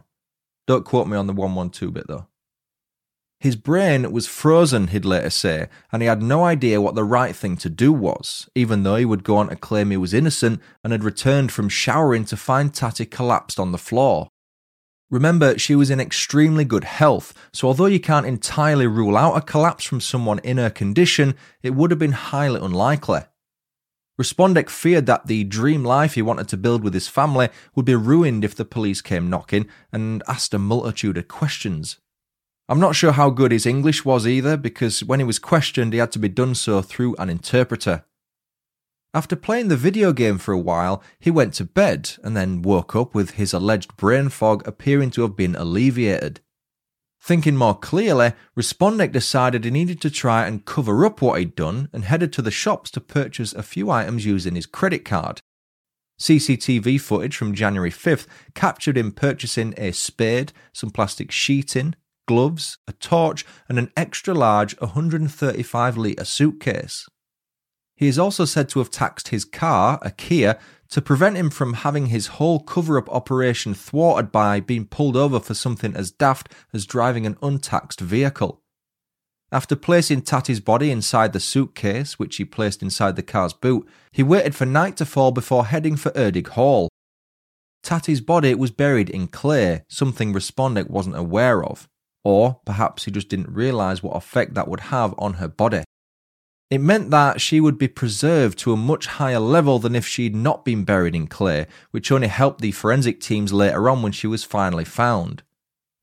Don't 0.66 0.86
quote 0.86 1.10
me 1.10 1.18
on 1.18 1.28
the 1.28 1.34
112 1.34 1.94
bit 1.94 2.08
though. 2.08 2.28
His 3.40 3.56
brain 3.56 4.12
was 4.12 4.26
frozen, 4.26 4.88
he'd 4.88 5.06
later 5.06 5.30
say, 5.30 5.68
and 5.92 6.02
he 6.02 6.08
had 6.08 6.24
no 6.24 6.44
idea 6.44 6.82
what 6.82 6.96
the 6.96 7.04
right 7.04 7.36
thing 7.36 7.56
to 7.58 7.70
do 7.70 7.94
was, 7.94 8.50
even 8.56 8.82
though 8.82 8.96
he 8.96 9.06
would 9.06 9.24
go 9.24 9.38
on 9.38 9.50
to 9.50 9.56
claim 9.56 9.92
he 9.92 9.98
was 9.98 10.14
innocent 10.14 10.60
and 10.84 10.92
had 10.92 11.04
returned 11.04 11.52
from 11.52 11.70
showering 11.70 12.26
to 12.26 12.38
find 12.38 12.74
Tati 12.74 13.06
collapsed 13.06 13.60
on 13.60 13.72
the 13.72 13.78
floor. 13.78 14.30
Remember, 15.12 15.58
she 15.58 15.76
was 15.76 15.90
in 15.92 16.00
extremely 16.00 16.66
good 16.66 16.84
health, 16.84 17.34
so 17.54 17.68
although 17.68 17.86
you 17.86 18.00
can't 18.00 18.26
entirely 18.26 18.88
rule 18.88 19.16
out 19.16 19.38
a 19.38 19.42
collapse 19.42 19.86
from 19.86 20.02
someone 20.02 20.40
in 20.40 20.58
her 20.58 20.72
condition, 20.72 21.36
it 21.62 21.76
would 21.76 21.92
have 21.92 22.00
been 22.00 22.12
highly 22.14 22.60
unlikely. 22.60 23.22
Reszpondek 24.20 24.70
feared 24.70 25.06
that 25.06 25.28
the 25.28 25.44
dream 25.44 25.84
life 25.84 26.16
he 26.16 26.24
wanted 26.24 26.48
to 26.48 26.58
build 26.58 26.84
with 26.84 26.96
his 26.96 27.08
family 27.08 27.50
would 27.76 27.86
be 27.86 27.94
ruined 27.94 28.44
if 28.44 28.56
the 28.56 28.66
police 28.66 29.00
came 29.00 29.30
knocking 29.30 29.68
and 29.94 30.24
asked 30.28 30.56
a 30.56 30.60
multitude 30.60 31.18
of 31.18 31.28
questions. 31.28 31.98
I'm 32.70 32.80
not 32.80 32.96
sure 32.96 33.14
how 33.14 33.30
good 33.30 33.54
his 33.54 33.66
English 33.66 34.04
was 34.04 34.28
either, 34.28 34.58
because 34.58 35.04
when 35.04 35.20
he 35.20 35.26
was 35.26 35.40
questioned, 35.40 35.94
he 35.94 36.00
had 36.00 36.12
to 36.12 36.20
be 36.20 36.28
done 36.28 36.54
so 36.54 36.82
through 36.82 37.16
an 37.16 37.30
interpreter. 37.30 38.04
After 39.14 39.38
playing 39.38 39.70
the 39.70 39.78
video 39.78 40.12
game 40.12 40.38
for 40.38 40.54
a 40.54 40.60
while, 40.60 41.02
he 41.18 41.32
went 41.32 41.54
to 41.56 41.66
bed 41.66 42.12
and 42.24 42.36
then 42.36 42.62
woke 42.62 42.94
up 42.94 43.16
with 43.16 43.32
his 43.32 43.54
alleged 43.54 43.96
brain 43.96 44.28
fog 44.28 44.68
appearing 44.68 45.12
to 45.12 45.22
have 45.22 45.36
been 45.36 45.56
alleviated. 45.56 46.42
Thinking 47.22 47.56
more 47.56 47.78
clearly, 47.78 48.34
Reszpondek 48.58 49.14
decided 49.14 49.64
he 49.64 49.72
needed 49.72 50.02
to 50.02 50.10
try 50.10 50.46
and 50.46 50.66
cover 50.66 51.06
up 51.06 51.22
what 51.22 51.40
he'd 51.40 51.56
done 51.56 51.90
and 51.94 52.04
headed 52.04 52.32
to 52.34 52.42
the 52.42 52.52
shops 52.52 52.92
to 52.92 53.02
purchase 53.02 53.54
a 53.54 53.64
few 53.64 53.90
items 53.90 54.26
using 54.26 54.56
his 54.56 54.66
credit 54.66 55.06
card. 55.06 55.40
CCTV 56.20 57.00
footage 57.00 57.36
from 57.36 57.56
January 57.56 57.92
5th 57.92 58.28
captured 58.56 58.98
him 58.98 59.12
purchasing 59.12 59.74
a 59.78 59.94
spade, 59.94 60.52
some 60.74 60.90
plastic 60.90 61.32
sheeting, 61.32 61.96
gloves, 62.28 62.78
a 62.88 62.94
torch, 62.94 63.46
and 63.68 63.80
an 63.80 63.92
extra 63.98 64.34
large 64.34 64.80
135 64.80 65.98
litre 65.98 66.26
suitcase. 66.26 67.08
He 67.96 68.08
is 68.08 68.20
also 68.20 68.46
said 68.46 68.70
to 68.70 68.80
have 68.80 68.92
taxed 68.92 69.30
his 69.30 69.44
car, 69.44 69.98
a 70.04 70.12
Kia, 70.12 70.60
to 70.90 71.02
prevent 71.02 71.36
him 71.36 71.50
from 71.50 71.74
having 71.74 72.08
his 72.08 72.28
whole 72.28 72.60
cover 72.60 72.98
up 72.98 73.10
operation 73.10 73.74
thwarted 73.74 74.32
by 74.32 74.60
being 74.60 74.86
pulled 74.86 75.18
over 75.18 75.40
for 75.40 75.56
something 75.56 75.96
as 75.96 76.12
daft 76.12 76.54
as 76.72 76.86
driving 76.86 77.26
an 77.26 77.38
untaxed 77.42 78.00
vehicle. 78.00 78.62
After 79.52 79.76
placing 79.76 80.22
Tati's 80.22 80.60
body 80.60 80.92
inside 80.92 81.34
the 81.34 81.40
suitcase, 81.40 82.20
which 82.20 82.36
he 82.36 82.46
placed 82.46 82.84
inside 82.84 83.16
the 83.16 83.24
car's 83.24 83.54
boot, 83.54 83.88
he 84.12 84.22
waited 84.22 84.56
for 84.56 84.66
night 84.66 84.98
to 84.98 85.06
fall 85.06 85.32
before 85.32 85.66
heading 85.66 85.96
for 85.96 86.12
Erddig 86.12 86.50
Hall. 86.50 86.90
Tati's 87.82 88.22
body 88.22 88.54
was 88.56 88.72
buried 88.72 89.10
in 89.10 89.28
clay, 89.28 89.84
something 89.88 90.34
Reszpondek 90.34 90.90
wasn't 90.90 91.16
aware 91.16 91.64
of, 91.64 91.88
or 92.28 92.60
perhaps 92.66 93.06
he 93.06 93.12
just 93.12 93.30
didn't 93.30 93.50
realise 93.50 94.04
what 94.04 94.18
effect 94.18 94.54
that 94.54 94.68
would 94.68 94.82
have 94.82 95.16
on 95.18 95.36
her 95.36 95.48
body. 95.48 95.82
It 96.70 96.80
meant 96.80 97.10
that 97.12 97.40
she 97.40 97.62
would 97.62 97.78
be 97.78 97.88
preserved 97.88 98.60
to 98.60 98.74
a 98.74 98.76
much 98.92 99.06
higher 99.06 99.40
level 99.40 99.80
than 99.80 99.96
if 99.96 100.06
she'd 100.06 100.36
not 100.36 100.66
been 100.66 100.84
buried 100.84 101.16
in 101.16 101.28
clay, 101.28 101.68
which 101.92 102.12
only 102.12 102.28
helped 102.28 102.60
the 102.60 102.74
forensic 102.74 103.22
teams 103.22 103.54
later 103.54 103.90
on 103.90 104.02
when 104.02 104.12
she 104.12 104.28
was 104.28 104.44
finally 104.44 104.84
found. 104.84 105.42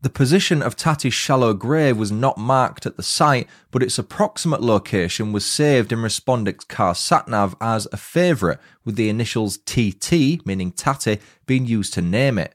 The 0.01 0.09
position 0.09 0.63
of 0.63 0.77
Tati's 0.77 1.13
shallow 1.13 1.53
grave 1.53 1.99
was 1.99 2.11
not 2.11 2.39
marked 2.39 2.87
at 2.87 2.97
the 2.97 3.03
site, 3.03 3.47
but 3.71 3.83
its 3.83 3.99
approximate 3.99 4.63
location 4.63 5.31
was 5.31 5.45
saved 5.45 5.93
in 5.93 5.99
Reszpondek's 5.99 6.65
car 6.65 6.95
satnav 6.95 7.55
as 7.61 7.87
a 7.93 7.99
favourite, 7.99 8.61
with 8.83 8.97
the 8.97 9.11
initials 9.11 9.59
TT, 9.59 10.47
meaning 10.47 10.73
Tati, 10.73 11.19
being 11.45 11.67
used 11.67 11.93
to 11.93 12.01
name 12.01 12.39
it. 12.39 12.55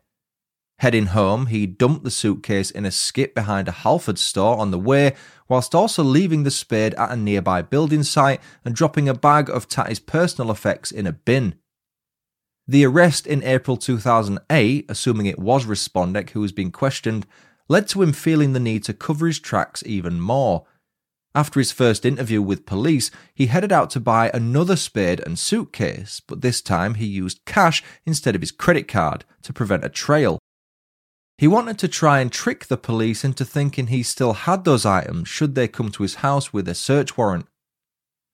Heading 0.80 1.08
home, 1.08 1.48
he 1.48 1.66
dumped 1.68 2.06
the 2.06 2.12
suitcase 2.12 2.72
in 2.72 2.86
a 2.86 2.92
skip 2.92 3.36
behind 3.36 3.68
a 3.68 3.74
Halford 3.74 4.18
store 4.18 4.58
on 4.58 4.72
the 4.72 4.80
way, 4.80 5.14
whilst 5.50 5.76
also 5.76 6.04
leaving 6.04 6.44
the 6.44 6.52
spade 6.52 6.94
at 6.94 7.12
a 7.12 7.18
nearby 7.18 7.62
building 7.62 8.02
site 8.02 8.40
and 8.64 8.74
dropping 8.74 9.10
a 9.10 9.14
bag 9.14 9.50
of 9.50 9.68
Tati's 9.68 10.00
personal 10.00 10.50
effects 10.50 10.90
in 10.90 11.06
a 11.06 11.12
bin. 11.12 11.56
The 12.66 12.86
arrest 12.86 13.28
in 13.28 13.44
April 13.44 13.76
2008, 13.76 14.86
assuming 14.88 15.26
it 15.26 15.38
was 15.38 15.66
Reszpondek 15.66 16.30
who 16.30 16.40
was 16.40 16.54
being 16.54 16.72
questioned, 16.72 17.28
led 17.68 17.90
to 17.90 18.02
him 18.02 18.14
feeling 18.14 18.54
the 18.54 18.60
need 18.60 18.86
to 18.86 18.94
cover 18.94 19.28
his 19.28 19.40
tracks 19.40 19.84
even 19.86 20.22
more. 20.22 20.66
After 21.36 21.60
his 21.60 21.74
first 21.74 22.06
interview 22.06 22.42
with 22.42 22.66
police, 22.66 23.12
he 23.36 23.48
headed 23.48 23.74
out 23.74 23.90
to 23.92 24.00
buy 24.00 24.32
another 24.34 24.78
spade 24.78 25.20
and 25.26 25.38
suitcase, 25.38 26.22
but 26.26 26.40
this 26.40 26.62
time 26.62 26.94
he 26.94 27.06
used 27.06 27.44
cash 27.46 27.84
instead 28.06 28.34
of 28.34 28.42
his 28.42 28.52
credit 28.52 28.88
card 28.88 29.26
to 29.42 29.52
prevent 29.52 29.84
a 29.84 29.90
trail. 29.90 30.40
He 31.40 31.48
wanted 31.48 31.80
to 31.80 31.88
try 31.88 32.20
and 32.20 32.30
trick 32.30 32.66
the 32.66 32.76
police 32.76 33.24
into 33.24 33.46
thinking 33.46 33.88
he 33.88 34.04
still 34.04 34.34
had 34.34 34.66
those 34.66 34.86
items 34.86 35.30
should 35.30 35.56
they 35.56 35.70
come 35.70 35.90
to 35.92 36.04
his 36.04 36.16
house 36.16 36.52
with 36.52 36.68
a 36.68 36.76
search 36.76 37.18
warrant. 37.18 37.48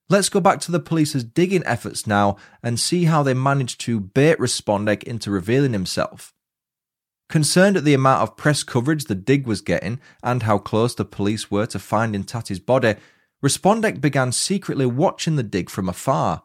Let's 0.10 0.28
go 0.28 0.40
back 0.40 0.60
to 0.62 0.72
the 0.72 0.80
police's 0.80 1.24
digging 1.24 1.62
efforts 1.68 2.08
now 2.08 2.38
and 2.64 2.80
see 2.80 3.04
how 3.04 3.22
they 3.22 3.36
managed 3.36 3.80
to 3.82 4.00
bait 4.00 4.40
Reszpondek 4.40 5.04
into 5.04 5.30
revealing 5.30 5.74
himself. 5.74 6.34
Concerned 7.30 7.78
at 7.78 7.84
the 7.84 7.94
amount 7.94 8.24
of 8.24 8.38
press 8.38 8.64
coverage 8.64 9.06
the 9.06 9.14
dig 9.14 9.46
was 9.46 9.62
getting 9.62 10.00
and 10.24 10.42
how 10.42 10.58
close 10.58 10.96
the 10.96 11.06
police 11.06 11.52
were 11.52 11.68
to 11.68 11.78
finding 11.78 12.24
Tati's 12.24 12.60
body, 12.60 12.96
Reszpondek 13.44 14.02
began 14.02 14.32
secretly 14.32 14.88
watching 14.88 15.36
the 15.36 15.44
dig 15.44 15.70
from 15.70 15.88
afar. 15.88 16.42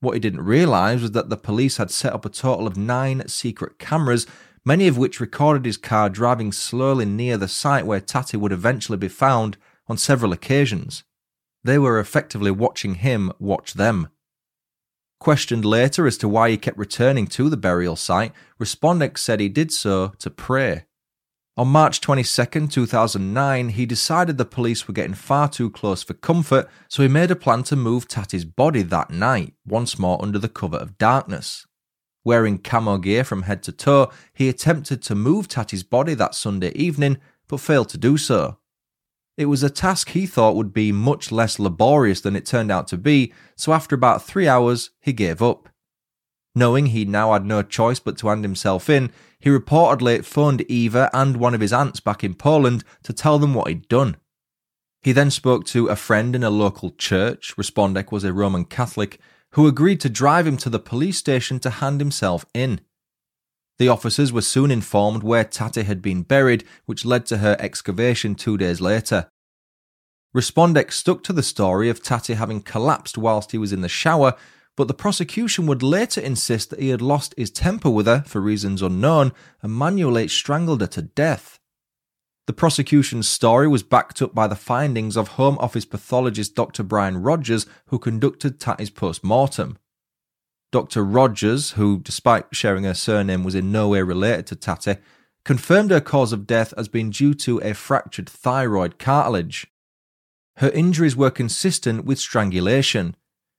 What 0.00 0.14
he 0.14 0.20
didn't 0.20 0.44
realise 0.44 1.02
was 1.02 1.12
that 1.12 1.30
the 1.30 1.36
police 1.36 1.76
had 1.76 1.92
set 1.92 2.12
up 2.12 2.24
a 2.24 2.30
total 2.30 2.66
of 2.66 2.76
nine 2.76 3.28
secret 3.28 3.78
cameras 3.78 4.26
many 4.64 4.88
of 4.88 4.96
which 4.96 5.20
recorded 5.20 5.64
his 5.64 5.76
car 5.76 6.08
driving 6.08 6.52
slowly 6.52 7.04
near 7.04 7.36
the 7.36 7.48
site 7.48 7.86
where 7.86 8.00
Tati 8.00 8.36
would 8.36 8.52
eventually 8.52 8.98
be 8.98 9.08
found 9.08 9.56
on 9.86 9.98
several 9.98 10.32
occasions. 10.32 11.04
They 11.62 11.78
were 11.78 11.98
effectively 11.98 12.50
watching 12.50 12.96
him 12.96 13.32
watch 13.38 13.74
them. 13.74 14.08
Questioned 15.20 15.64
later 15.64 16.06
as 16.06 16.18
to 16.18 16.28
why 16.28 16.50
he 16.50 16.56
kept 16.56 16.76
returning 16.76 17.26
to 17.28 17.48
the 17.48 17.56
burial 17.56 17.96
site, 17.96 18.32
Reszpondek 18.60 19.16
said 19.16 19.40
he 19.40 19.48
did 19.48 19.72
so 19.72 20.08
to 20.18 20.30
pray. 20.30 20.84
On 21.56 21.68
March 21.68 22.00
22, 22.00 22.66
2009, 22.66 23.68
he 23.70 23.86
decided 23.86 24.38
the 24.38 24.44
police 24.44 24.88
were 24.88 24.94
getting 24.94 25.14
far 25.14 25.48
too 25.48 25.70
close 25.70 26.02
for 26.02 26.12
comfort, 26.14 26.68
so 26.88 27.02
he 27.02 27.08
made 27.08 27.30
a 27.30 27.36
plan 27.36 27.62
to 27.64 27.76
move 27.76 28.08
Tati's 28.08 28.44
body 28.44 28.82
that 28.82 29.10
night, 29.10 29.54
once 29.64 29.96
more 29.98 30.20
under 30.20 30.38
the 30.38 30.48
cover 30.48 30.76
of 30.76 30.98
darkness. 30.98 31.64
Wearing 32.24 32.58
camo 32.58 32.96
gear 32.98 33.22
from 33.22 33.42
head 33.42 33.62
to 33.64 33.72
toe, 33.72 34.10
he 34.32 34.48
attempted 34.48 35.02
to 35.02 35.14
move 35.14 35.46
Tati's 35.46 35.82
body 35.82 36.14
that 36.14 36.34
Sunday 36.34 36.72
evening, 36.72 37.18
but 37.48 37.60
failed 37.60 37.90
to 37.90 37.98
do 37.98 38.16
so. 38.16 38.58
It 39.36 39.46
was 39.46 39.62
a 39.62 39.70
task 39.70 40.10
he 40.10 40.26
thought 40.26 40.56
would 40.56 40.72
be 40.72 40.92
much 40.92 41.30
less 41.30 41.58
laborious 41.58 42.20
than 42.20 42.36
it 42.36 42.46
turned 42.46 42.70
out 42.70 42.88
to 42.88 42.96
be, 42.96 43.32
so 43.56 43.72
after 43.72 43.94
about 43.94 44.22
three 44.22 44.48
hours, 44.48 44.90
he 45.00 45.12
gave 45.12 45.42
up. 45.42 45.68
Knowing 46.54 46.86
he 46.86 47.04
now 47.04 47.32
had 47.32 47.44
no 47.44 47.62
choice 47.62 47.98
but 47.98 48.16
to 48.18 48.28
hand 48.28 48.44
himself 48.44 48.88
in, 48.88 49.10
he 49.40 49.50
reportedly 49.50 50.24
phoned 50.24 50.62
Eva 50.62 51.10
and 51.12 51.36
one 51.36 51.52
of 51.52 51.60
his 51.60 51.72
aunts 51.72 52.00
back 52.00 52.22
in 52.22 52.32
Poland 52.32 52.84
to 53.02 53.12
tell 53.12 53.38
them 53.38 53.54
what 53.54 53.68
he'd 53.68 53.88
done. 53.88 54.16
He 55.02 55.12
then 55.12 55.30
spoke 55.30 55.66
to 55.66 55.88
a 55.88 55.96
friend 55.96 56.34
in 56.34 56.44
a 56.44 56.50
local 56.50 56.92
church, 56.92 57.54
Reszpondek 57.56 58.10
was 58.10 58.24
a 58.24 58.32
Roman 58.32 58.64
Catholic, 58.64 59.20
who 59.54 59.66
agreed 59.66 60.00
to 60.00 60.08
drive 60.08 60.46
him 60.46 60.56
to 60.56 60.70
the 60.70 60.78
police 60.78 61.18
station 61.18 61.58
to 61.60 61.70
hand 61.70 62.00
himself 62.00 62.44
in. 62.54 62.80
The 63.78 63.88
officers 63.88 64.32
were 64.32 64.42
soon 64.42 64.70
informed 64.70 65.22
where 65.22 65.44
Tati 65.44 65.82
had 65.82 66.00
been 66.00 66.22
buried, 66.22 66.64
which 66.86 67.04
led 67.04 67.26
to 67.26 67.38
her 67.38 67.56
excavation 67.58 68.34
two 68.34 68.56
days 68.56 68.80
later. 68.80 69.28
Reszpondek 70.34 70.92
stuck 70.92 71.22
to 71.24 71.32
the 71.32 71.42
story 71.42 71.88
of 71.88 72.02
Tati 72.02 72.34
having 72.34 72.62
collapsed 72.62 73.16
whilst 73.16 73.52
he 73.52 73.58
was 73.58 73.72
in 73.72 73.80
the 73.80 73.88
shower, 73.88 74.34
but 74.76 74.88
the 74.88 74.94
prosecution 74.94 75.66
would 75.66 75.82
later 75.82 76.20
insist 76.20 76.70
that 76.70 76.80
he 76.80 76.88
had 76.88 77.02
lost 77.02 77.34
his 77.36 77.50
temper 77.50 77.90
with 77.90 78.06
her 78.06 78.24
for 78.26 78.40
reasons 78.40 78.82
unknown 78.82 79.32
and 79.62 79.76
manually 79.76 80.26
strangled 80.26 80.80
her 80.80 80.88
to 80.88 81.02
death. 81.02 81.60
The 82.46 82.52
prosecution's 82.52 83.26
story 83.26 83.66
was 83.66 83.82
backed 83.82 84.20
up 84.20 84.34
by 84.34 84.46
the 84.46 84.54
findings 84.54 85.16
of 85.16 85.28
Home 85.28 85.56
Office 85.58 85.86
pathologist 85.86 86.54
Dr. 86.54 86.82
Brian 86.82 87.22
Rodgers, 87.22 87.66
who 87.86 87.98
conducted 87.98 88.60
Tati's 88.60 88.90
post 88.90 89.24
mortem. 89.24 89.78
Dr. 90.70 91.04
Rodgers, 91.04 91.72
who, 91.72 92.00
despite 92.00 92.46
sharing 92.52 92.84
her 92.84 92.92
surname, 92.92 93.44
was 93.44 93.54
in 93.54 93.72
no 93.72 93.88
way 93.88 94.02
related 94.02 94.46
to 94.48 94.56
Tati, 94.56 94.96
confirmed 95.44 95.90
her 95.90 96.00
cause 96.00 96.32
of 96.32 96.46
death 96.46 96.74
as 96.76 96.88
being 96.88 97.10
due 97.10 97.32
to 97.32 97.60
a 97.60 97.72
fractured 97.72 98.28
thyroid 98.28 98.98
cartilage. 98.98 99.68
Her 100.56 100.70
injuries 100.70 101.16
were 101.16 101.30
consistent 101.30 102.04
with 102.04 102.18
strangulation. 102.18 103.16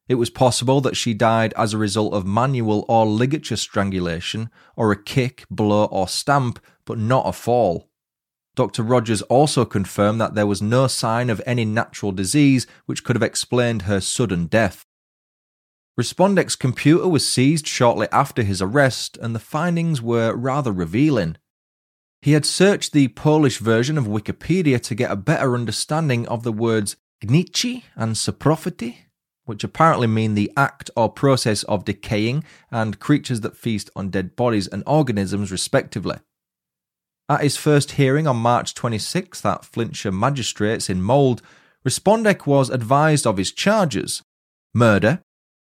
It 0.07 0.15
was 0.15 0.29
possible 0.29 0.79
that 0.81 0.95
she 0.95 1.15
died 1.15 1.53
as 1.57 1.73
a 1.73 1.79
result 1.79 2.13
of 2.13 2.27
manual 2.27 2.85
or 2.87 3.07
ligature 3.07 3.55
strangulation, 3.55 4.51
or 4.75 4.91
a 4.91 5.01
kick, 5.01 5.45
blow, 5.49 5.85
or 5.85 6.07
stamp, 6.07 6.59
but 6.85 6.99
not 6.99 7.27
a 7.27 7.33
fall. 7.33 7.89
Dr. 8.55 8.83
Rodgers 8.83 9.21
also 9.23 9.65
confirmed 9.65 10.19
that 10.21 10.33
there 10.33 10.47
was 10.47 10.61
no 10.61 10.87
sign 10.87 11.29
of 11.29 11.41
any 11.45 11.65
natural 11.65 12.11
disease 12.11 12.65
which 12.85 13.03
could 13.03 13.15
have 13.15 13.23
explained 13.23 13.83
her 13.83 13.99
sudden 13.99 14.47
death. 14.47 14.85
Reszpondek's 15.99 16.55
computer 16.55 17.07
was 17.07 17.27
seized 17.27 17.67
shortly 17.67 18.07
after 18.11 18.43
his 18.43 18.61
arrest, 18.61 19.17
and 19.21 19.33
the 19.33 19.39
findings 19.39 20.01
were 20.01 20.35
rather 20.35 20.71
revealing. 20.71 21.37
He 22.21 22.31
had 22.31 22.45
searched 22.45 22.91
the 22.91 23.09
Polish 23.09 23.59
version 23.59 23.97
of 23.97 24.05
Wikipedia 24.05 24.81
to 24.81 24.95
get 24.95 25.11
a 25.11 25.15
better 25.15 25.53
understanding 25.53 26.27
of 26.27 26.43
the 26.43 26.51
words 26.51 26.97
gnici 27.23 27.83
and 27.95 28.15
saprofity, 28.15 28.95
which 29.45 29.63
apparently 29.63 30.07
mean 30.07 30.33
the 30.33 30.51
act 30.57 30.89
or 30.97 31.09
process 31.09 31.63
of 31.63 31.85
decaying 31.85 32.43
and 32.71 32.99
creatures 32.99 33.41
that 33.41 33.55
feast 33.55 33.89
on 33.95 34.09
dead 34.09 34.35
bodies 34.35 34.67
and 34.67 34.83
organisms, 34.85 35.51
respectively. 35.51 36.17
At 37.27 37.41
his 37.41 37.57
first 37.57 37.93
hearing 37.93 38.27
on 38.27 38.37
March 38.37 38.75
26th 38.75 39.45
at 39.45 39.65
Flintshire 39.65 40.11
Magistrates 40.11 40.89
in 40.89 41.01
Mold, 41.01 41.41
Reszpondek 41.85 42.45
was 42.45 42.69
advised 42.69 43.25
of 43.25 43.37
his 43.37 43.51
charges 43.51 44.21
murder, 44.73 45.21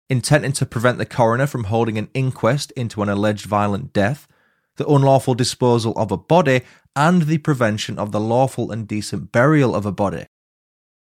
intending 0.10 0.54
to 0.54 0.66
prevent 0.66 0.98
the 0.98 1.06
coroner 1.06 1.46
from 1.46 1.66
holding 1.66 1.98
an 1.98 2.10
inquest 2.14 2.72
into 2.72 3.04
an 3.04 3.10
alleged 3.10 3.46
violent 3.46 3.94
death, 3.94 4.28
the 4.78 4.88
unlawful 4.88 5.36
disposal 5.36 5.94
of 5.98 6.12
a 6.12 6.18
body, 6.18 6.62
and 6.96 7.24
the 7.24 7.38
prevention 7.38 8.00
of 8.00 8.12
the 8.12 8.20
lawful 8.20 8.72
and 8.72 8.88
decent 8.88 9.32
burial 9.32 9.76
of 9.76 9.86
a 9.86 9.92
body. 9.92 10.26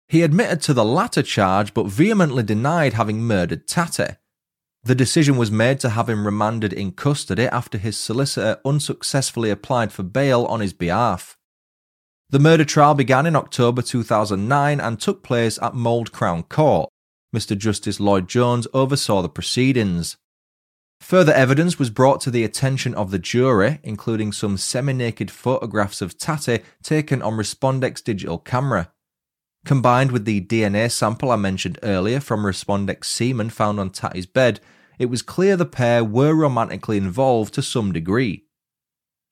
He 0.07 0.21
admitted 0.21 0.61
to 0.61 0.73
the 0.73 0.85
latter 0.85 1.23
charge 1.23 1.73
but 1.73 1.87
vehemently 1.87 2.43
denied 2.43 2.93
having 2.93 3.21
murdered 3.21 3.67
Tati. 3.67 4.15
The 4.87 4.95
decision 4.95 5.35
was 5.35 5.51
made 5.51 5.81
to 5.81 5.89
have 5.89 6.07
him 6.07 6.25
remanded 6.25 6.71
in 6.71 6.93
custody 6.93 7.43
after 7.47 7.77
his 7.77 7.97
solicitor 7.97 8.61
unsuccessfully 8.63 9.49
applied 9.49 9.91
for 9.91 10.01
bail 10.01 10.45
on 10.45 10.61
his 10.61 10.71
behalf. 10.71 11.35
The 12.29 12.39
murder 12.39 12.63
trial 12.63 12.93
began 12.93 13.25
in 13.25 13.35
October 13.35 13.81
2009 13.81 14.79
and 14.79 14.97
took 14.97 15.23
place 15.23 15.59
at 15.61 15.73
Mold 15.73 16.13
Crown 16.13 16.43
Court. 16.43 16.89
Mr. 17.35 17.57
Justice 17.57 17.99
Lloyd 17.99 18.29
Jones 18.29 18.65
oversaw 18.73 19.21
the 19.21 19.27
proceedings. 19.27 20.15
Further 21.01 21.33
evidence 21.33 21.77
was 21.77 21.89
brought 21.89 22.21
to 22.21 22.31
the 22.31 22.45
attention 22.45 22.95
of 22.95 23.11
the 23.11 23.19
jury, 23.19 23.81
including 23.83 24.31
some 24.31 24.55
semi 24.55 24.93
naked 24.93 25.29
photographs 25.29 26.01
of 26.01 26.17
Tati 26.17 26.59
taken 26.81 27.21
on 27.21 27.33
Reszpondek's 27.33 28.01
digital 28.01 28.37
camera. 28.37 28.93
Combined 29.65 30.13
with 30.13 30.23
the 30.23 30.39
DNA 30.39 30.89
sample 30.89 31.29
I 31.29 31.35
mentioned 31.35 31.77
earlier 31.83 32.21
from 32.21 32.45
Reszpondek's 32.45 33.09
semen 33.09 33.49
found 33.49 33.81
on 33.81 33.89
Tati's 33.89 34.25
bed, 34.25 34.61
it 34.99 35.07
was 35.07 35.21
clear 35.21 35.55
the 35.55 35.65
pair 35.65 36.03
were 36.03 36.33
romantically 36.33 36.97
involved 36.97 37.53
to 37.53 37.61
some 37.61 37.91
degree. 37.91 38.45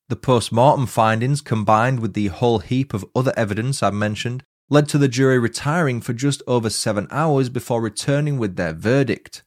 The 0.08 0.16
post 0.16 0.52
mortem 0.52 0.86
findings, 0.86 1.42
combined 1.42 2.00
with 2.00 2.14
the 2.14 2.28
whole 2.28 2.60
heap 2.60 2.94
of 2.94 3.06
other 3.16 3.34
evidence 3.36 3.82
I've 3.82 3.94
mentioned, 3.94 4.44
led 4.70 4.88
to 4.90 4.98
the 4.98 5.08
jury 5.08 5.40
retiring 5.40 6.02
for 6.02 6.14
just 6.14 6.44
over 6.48 6.70
seven 6.70 7.08
hours 7.10 7.50
before 7.50 7.82
returning 7.82 8.38
with 8.38 8.56
their 8.56 8.74
verdict. 8.74 9.44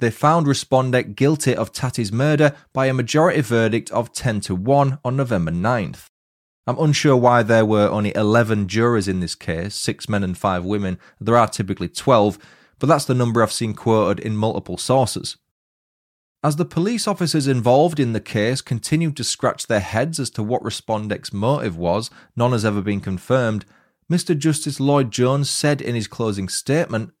They 0.00 0.10
found 0.10 0.46
Reszpondek 0.46 1.14
guilty 1.14 1.54
of 1.54 1.72
Tati's 1.72 2.12
murder 2.12 2.54
by 2.72 2.86
a 2.86 2.94
majority 2.94 3.40
verdict 3.40 3.90
of 3.90 4.12
10 4.12 4.40
to 4.42 4.54
1 4.54 4.98
on 5.04 5.16
November 5.16 5.50
9th. 5.50 6.06
I'm 6.66 6.78
unsure 6.78 7.16
why 7.16 7.42
there 7.42 7.66
were 7.66 7.88
only 7.88 8.14
11 8.14 8.68
jurors 8.68 9.06
in 9.06 9.20
this 9.20 9.34
case, 9.34 9.74
6 9.74 10.08
men 10.08 10.24
and 10.24 10.36
5 10.36 10.64
women. 10.64 10.98
There 11.20 11.36
are 11.36 11.48
typically 11.48 11.88
12, 11.88 12.38
but 12.78 12.88
that's 12.88 13.04
the 13.04 13.14
number 13.14 13.42
I've 13.42 13.52
seen 13.52 13.74
quoted 13.74 14.24
in 14.24 14.36
multiple 14.36 14.78
sources. 14.78 15.36
As 16.44 16.56
the 16.56 16.66
police 16.66 17.08
officers 17.08 17.46
involved 17.46 17.98
in 17.98 18.12
the 18.12 18.20
case 18.20 18.60
continued 18.60 19.16
to 19.16 19.24
scratch 19.24 19.66
their 19.66 19.80
heads 19.80 20.20
as 20.20 20.28
to 20.30 20.42
what 20.42 20.62
Reszpondek's 20.62 21.32
motive 21.32 21.78
was, 21.78 22.10
none 22.36 22.52
has 22.52 22.66
ever 22.66 22.82
been 22.82 23.00
confirmed, 23.00 23.64
Mr. 24.12 24.36
Justice 24.36 24.78
Lloyd 24.78 25.10
Jones 25.10 25.48
said 25.48 25.80
in 25.80 25.94
his 25.94 26.06
closing 26.06 26.50
statement 26.50 27.12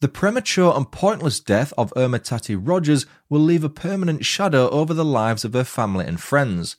The 0.00 0.08
premature 0.08 0.72
and 0.76 0.90
pointless 0.90 1.40
death 1.40 1.72
of 1.76 1.92
Irma 1.96 2.20
Tati 2.20 2.54
Rodgers 2.54 3.06
will 3.28 3.40
leave 3.40 3.64
a 3.64 3.68
permanent 3.68 4.24
shadow 4.24 4.70
over 4.70 4.94
the 4.94 5.04
lives 5.04 5.44
of 5.44 5.54
her 5.54 5.64
family 5.64 6.06
and 6.06 6.20
friends. 6.20 6.76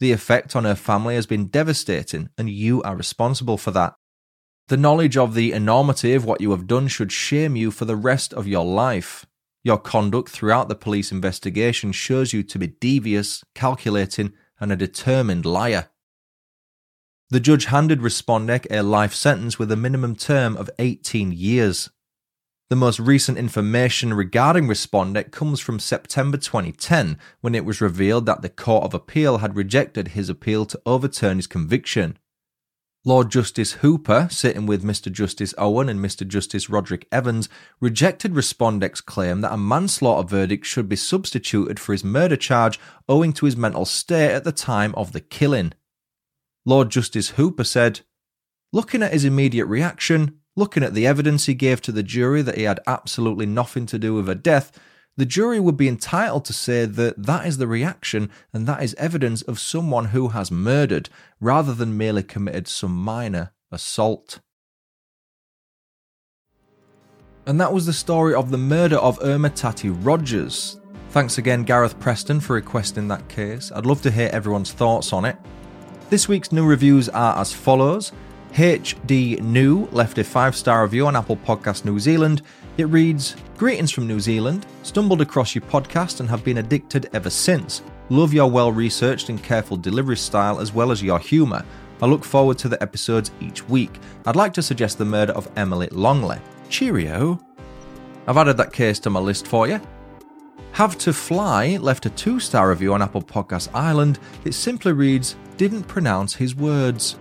The 0.00 0.12
effect 0.12 0.56
on 0.56 0.64
her 0.64 0.74
family 0.74 1.14
has 1.14 1.26
been 1.26 1.48
devastating, 1.48 2.30
and 2.38 2.48
you 2.48 2.82
are 2.82 2.96
responsible 2.96 3.58
for 3.58 3.70
that. 3.72 3.94
The 4.68 4.76
knowledge 4.78 5.18
of 5.18 5.34
the 5.34 5.52
enormity 5.52 6.14
of 6.14 6.24
what 6.24 6.40
you 6.40 6.50
have 6.52 6.66
done 6.66 6.88
should 6.88 7.12
shame 7.12 7.54
you 7.54 7.70
for 7.70 7.84
the 7.84 7.96
rest 7.96 8.32
of 8.32 8.48
your 8.48 8.64
life. 8.64 9.26
Your 9.62 9.76
conduct 9.76 10.30
throughout 10.30 10.68
the 10.68 10.74
police 10.74 11.12
investigation 11.12 11.92
shows 11.92 12.32
you 12.32 12.42
to 12.44 12.58
be 12.58 12.68
devious, 12.68 13.44
calculating, 13.54 14.32
and 14.58 14.72
a 14.72 14.76
determined 14.76 15.44
liar. 15.44 15.90
The 17.28 17.40
judge 17.40 17.66
handed 17.66 18.00
Reszpondek 18.00 18.66
a 18.70 18.82
life 18.82 19.12
sentence 19.12 19.58
with 19.58 19.70
a 19.70 19.76
minimum 19.76 20.16
term 20.16 20.56
of 20.56 20.70
18 20.78 21.32
years. 21.32 21.90
The 22.70 22.76
most 22.76 22.98
recent 22.98 23.36
information 23.36 24.14
regarding 24.14 24.66
Reszpondek 24.66 25.30
comes 25.30 25.60
from 25.60 25.78
September 25.78 26.38
2010, 26.38 27.18
when 27.42 27.54
it 27.54 27.66
was 27.66 27.82
revealed 27.82 28.24
that 28.26 28.40
the 28.40 28.48
Court 28.48 28.84
of 28.84 28.94
Appeal 28.94 29.38
had 29.38 29.56
rejected 29.56 30.08
his 30.08 30.30
appeal 30.30 30.64
to 30.66 30.80
overturn 30.86 31.36
his 31.36 31.46
conviction. 31.46 32.18
Lord 33.06 33.30
Justice 33.30 33.72
Hooper, 33.72 34.28
sitting 34.30 34.64
with 34.64 34.82
Mr. 34.82 35.12
Justice 35.12 35.52
Owen 35.58 35.90
and 35.90 36.00
Mr. 36.00 36.26
Justice 36.26 36.70
Roderick 36.70 37.06
Evans, 37.12 37.50
rejected 37.78 38.32
Reszpondek's 38.32 39.02
claim 39.02 39.42
that 39.42 39.52
a 39.52 39.58
manslaughter 39.58 40.26
verdict 40.26 40.64
should 40.64 40.88
be 40.88 40.96
substituted 40.96 41.78
for 41.78 41.92
his 41.92 42.02
murder 42.02 42.36
charge 42.36 42.80
owing 43.06 43.34
to 43.34 43.44
his 43.44 43.58
mental 43.58 43.84
state 43.84 44.30
at 44.30 44.44
the 44.44 44.52
time 44.52 44.94
of 44.94 45.12
the 45.12 45.20
killing. 45.20 45.74
Lord 46.64 46.88
Justice 46.88 47.30
Hooper 47.30 47.64
said, 47.64 48.00
Looking 48.72 49.02
at 49.02 49.12
his 49.12 49.26
immediate 49.26 49.66
reaction, 49.66 50.38
looking 50.56 50.82
at 50.82 50.94
the 50.94 51.06
evidence 51.06 51.44
he 51.44 51.52
gave 51.52 51.82
to 51.82 51.92
the 51.92 52.02
jury 52.02 52.40
that 52.40 52.56
he 52.56 52.62
had 52.62 52.80
absolutely 52.86 53.44
nothing 53.44 53.84
to 53.84 53.98
do 53.98 54.14
with 54.14 54.28
her 54.28 54.34
death, 54.34 54.72
the 55.16 55.26
jury 55.26 55.60
would 55.60 55.76
be 55.76 55.88
entitled 55.88 56.44
to 56.46 56.52
say 56.52 56.86
that 56.86 57.22
that 57.22 57.46
is 57.46 57.58
the 57.58 57.66
reaction 57.66 58.30
and 58.52 58.66
that 58.66 58.82
is 58.82 58.94
evidence 58.94 59.42
of 59.42 59.60
someone 59.60 60.06
who 60.06 60.28
has 60.28 60.50
murdered, 60.50 61.08
rather 61.40 61.72
than 61.74 61.96
merely 61.96 62.22
committed 62.22 62.66
some 62.66 62.94
minor 62.94 63.52
assault. 63.70 64.40
And 67.46 67.60
that 67.60 67.72
was 67.72 67.86
the 67.86 67.92
story 67.92 68.34
of 68.34 68.50
the 68.50 68.58
murder 68.58 68.96
of 68.96 69.18
Irma 69.22 69.50
Tati 69.50 69.90
Rodgers. 69.90 70.80
Thanks 71.10 71.38
again, 71.38 71.62
Gareth 71.62 72.00
Preston, 72.00 72.40
for 72.40 72.54
requesting 72.54 73.06
that 73.08 73.28
case. 73.28 73.70
I'd 73.70 73.86
love 73.86 74.02
to 74.02 74.10
hear 74.10 74.30
everyone's 74.32 74.72
thoughts 74.72 75.12
on 75.12 75.24
it. 75.24 75.36
This 76.10 76.26
week's 76.28 76.52
new 76.52 76.64
reviews 76.64 77.08
are 77.08 77.38
as 77.38 77.52
follows 77.52 78.12
HD 78.54 79.40
New 79.40 79.86
left 79.86 80.16
a 80.18 80.22
five 80.22 80.54
star 80.54 80.84
review 80.84 81.08
on 81.08 81.16
Apple 81.16 81.36
Podcast 81.36 81.84
New 81.84 81.98
Zealand. 81.98 82.42
It 82.78 82.84
reads 82.84 83.34
Greetings 83.58 83.90
from 83.90 84.06
New 84.06 84.20
Zealand. 84.20 84.64
Stumbled 84.84 85.20
across 85.20 85.56
your 85.56 85.62
podcast 85.62 86.20
and 86.20 86.30
have 86.30 86.44
been 86.44 86.58
addicted 86.58 87.10
ever 87.12 87.30
since. 87.30 87.82
Love 88.10 88.32
your 88.32 88.48
well 88.48 88.70
researched 88.70 89.28
and 89.28 89.42
careful 89.42 89.76
delivery 89.76 90.16
style 90.16 90.60
as 90.60 90.72
well 90.72 90.92
as 90.92 91.02
your 91.02 91.18
humour. 91.18 91.64
I 92.00 92.06
look 92.06 92.24
forward 92.24 92.56
to 92.58 92.68
the 92.68 92.80
episodes 92.80 93.32
each 93.40 93.68
week. 93.68 93.98
I'd 94.24 94.36
like 94.36 94.54
to 94.54 94.62
suggest 94.62 94.98
the 94.98 95.04
murder 95.04 95.32
of 95.32 95.50
Emily 95.56 95.88
Longley. 95.90 96.38
Cheerio. 96.68 97.40
I've 98.28 98.36
added 98.36 98.56
that 98.58 98.72
case 98.72 99.00
to 99.00 99.10
my 99.10 99.18
list 99.18 99.48
for 99.48 99.66
you. 99.66 99.80
Have 100.70 100.96
to 100.98 101.12
Fly 101.12 101.76
left 101.78 102.06
a 102.06 102.10
two 102.10 102.38
star 102.38 102.70
review 102.70 102.94
on 102.94 103.02
Apple 103.02 103.22
Podcast 103.22 103.68
Ireland. 103.74 104.20
It 104.44 104.54
simply 104.54 104.92
reads, 104.92 105.34
Didn't 105.56 105.88
pronounce 105.88 106.36
his 106.36 106.54
words. 106.54 107.16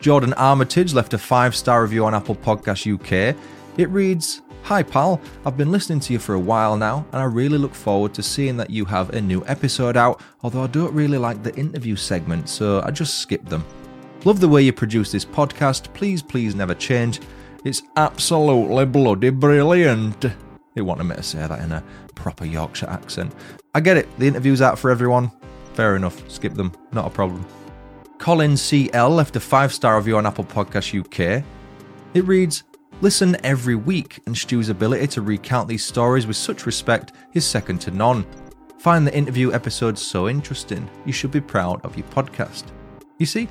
Jordan 0.00 0.32
Armitage 0.34 0.94
left 0.94 1.12
a 1.12 1.18
five 1.18 1.54
star 1.54 1.82
review 1.82 2.06
on 2.06 2.14
Apple 2.14 2.34
Podcast 2.34 2.90
UK. 2.90 3.36
It 3.76 3.88
reads, 3.90 4.40
Hi 4.62 4.82
pal, 4.82 5.20
I've 5.44 5.58
been 5.58 5.70
listening 5.70 6.00
to 6.00 6.14
you 6.14 6.18
for 6.18 6.34
a 6.34 6.38
while 6.40 6.76
now, 6.76 7.04
and 7.12 7.20
I 7.20 7.24
really 7.24 7.58
look 7.58 7.74
forward 7.74 8.14
to 8.14 8.22
seeing 8.22 8.56
that 8.56 8.70
you 8.70 8.86
have 8.86 9.10
a 9.10 9.20
new 9.20 9.44
episode 9.46 9.98
out, 9.98 10.22
although 10.42 10.64
I 10.64 10.68
don't 10.68 10.94
really 10.94 11.18
like 11.18 11.42
the 11.42 11.54
interview 11.54 11.96
segment, 11.96 12.48
so 12.48 12.80
I 12.82 12.90
just 12.90 13.18
skip 13.18 13.44
them. 13.46 13.64
Love 14.24 14.40
the 14.40 14.48
way 14.48 14.62
you 14.62 14.72
produce 14.72 15.12
this 15.12 15.24
podcast, 15.24 15.92
please, 15.92 16.22
please 16.22 16.54
never 16.54 16.74
change. 16.74 17.20
It's 17.64 17.82
absolutely 17.96 18.86
bloody 18.86 19.30
brilliant. 19.30 20.24
They 20.74 20.82
wanted 20.82 21.04
me 21.04 21.16
to 21.16 21.22
say 21.22 21.46
that 21.46 21.60
in 21.60 21.72
a 21.72 21.84
proper 22.14 22.46
Yorkshire 22.46 22.88
accent. 22.88 23.34
I 23.74 23.80
get 23.80 23.98
it, 23.98 24.08
the 24.18 24.28
interview's 24.28 24.62
out 24.62 24.78
for 24.78 24.90
everyone. 24.90 25.30
Fair 25.74 25.96
enough, 25.96 26.28
skip 26.30 26.54
them, 26.54 26.72
not 26.92 27.06
a 27.06 27.10
problem. 27.10 27.44
Colin 28.20 28.54
CL 28.54 29.08
left 29.08 29.34
a 29.36 29.40
five 29.40 29.72
star 29.72 29.96
review 29.96 30.18
on 30.18 30.26
Apple 30.26 30.44
Podcast 30.44 30.94
UK. 30.94 31.42
It 32.12 32.26
reads, 32.26 32.64
Listen 33.00 33.34
every 33.42 33.76
week, 33.76 34.20
and 34.26 34.36
Stu's 34.36 34.68
ability 34.68 35.06
to 35.06 35.22
recount 35.22 35.66
these 35.66 35.82
stories 35.82 36.26
with 36.26 36.36
such 36.36 36.66
respect 36.66 37.12
is 37.32 37.46
second 37.46 37.80
to 37.80 37.90
none. 37.90 38.26
Find 38.78 39.06
the 39.06 39.16
interview 39.16 39.54
episodes 39.54 40.02
so 40.02 40.28
interesting, 40.28 40.86
you 41.06 41.14
should 41.14 41.30
be 41.30 41.40
proud 41.40 41.82
of 41.82 41.96
your 41.96 42.06
podcast. 42.08 42.64
You 43.16 43.24
see, 43.24 43.48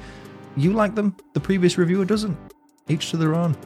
you 0.55 0.73
like 0.73 0.93
them, 0.93 1.15
the 1.33 1.39
previous 1.39 1.79
reviewer 1.79 2.05
doesn't. 2.05 2.37
Each 2.87 3.09
to 3.09 3.17
their 3.17 3.33
own. 3.33 3.57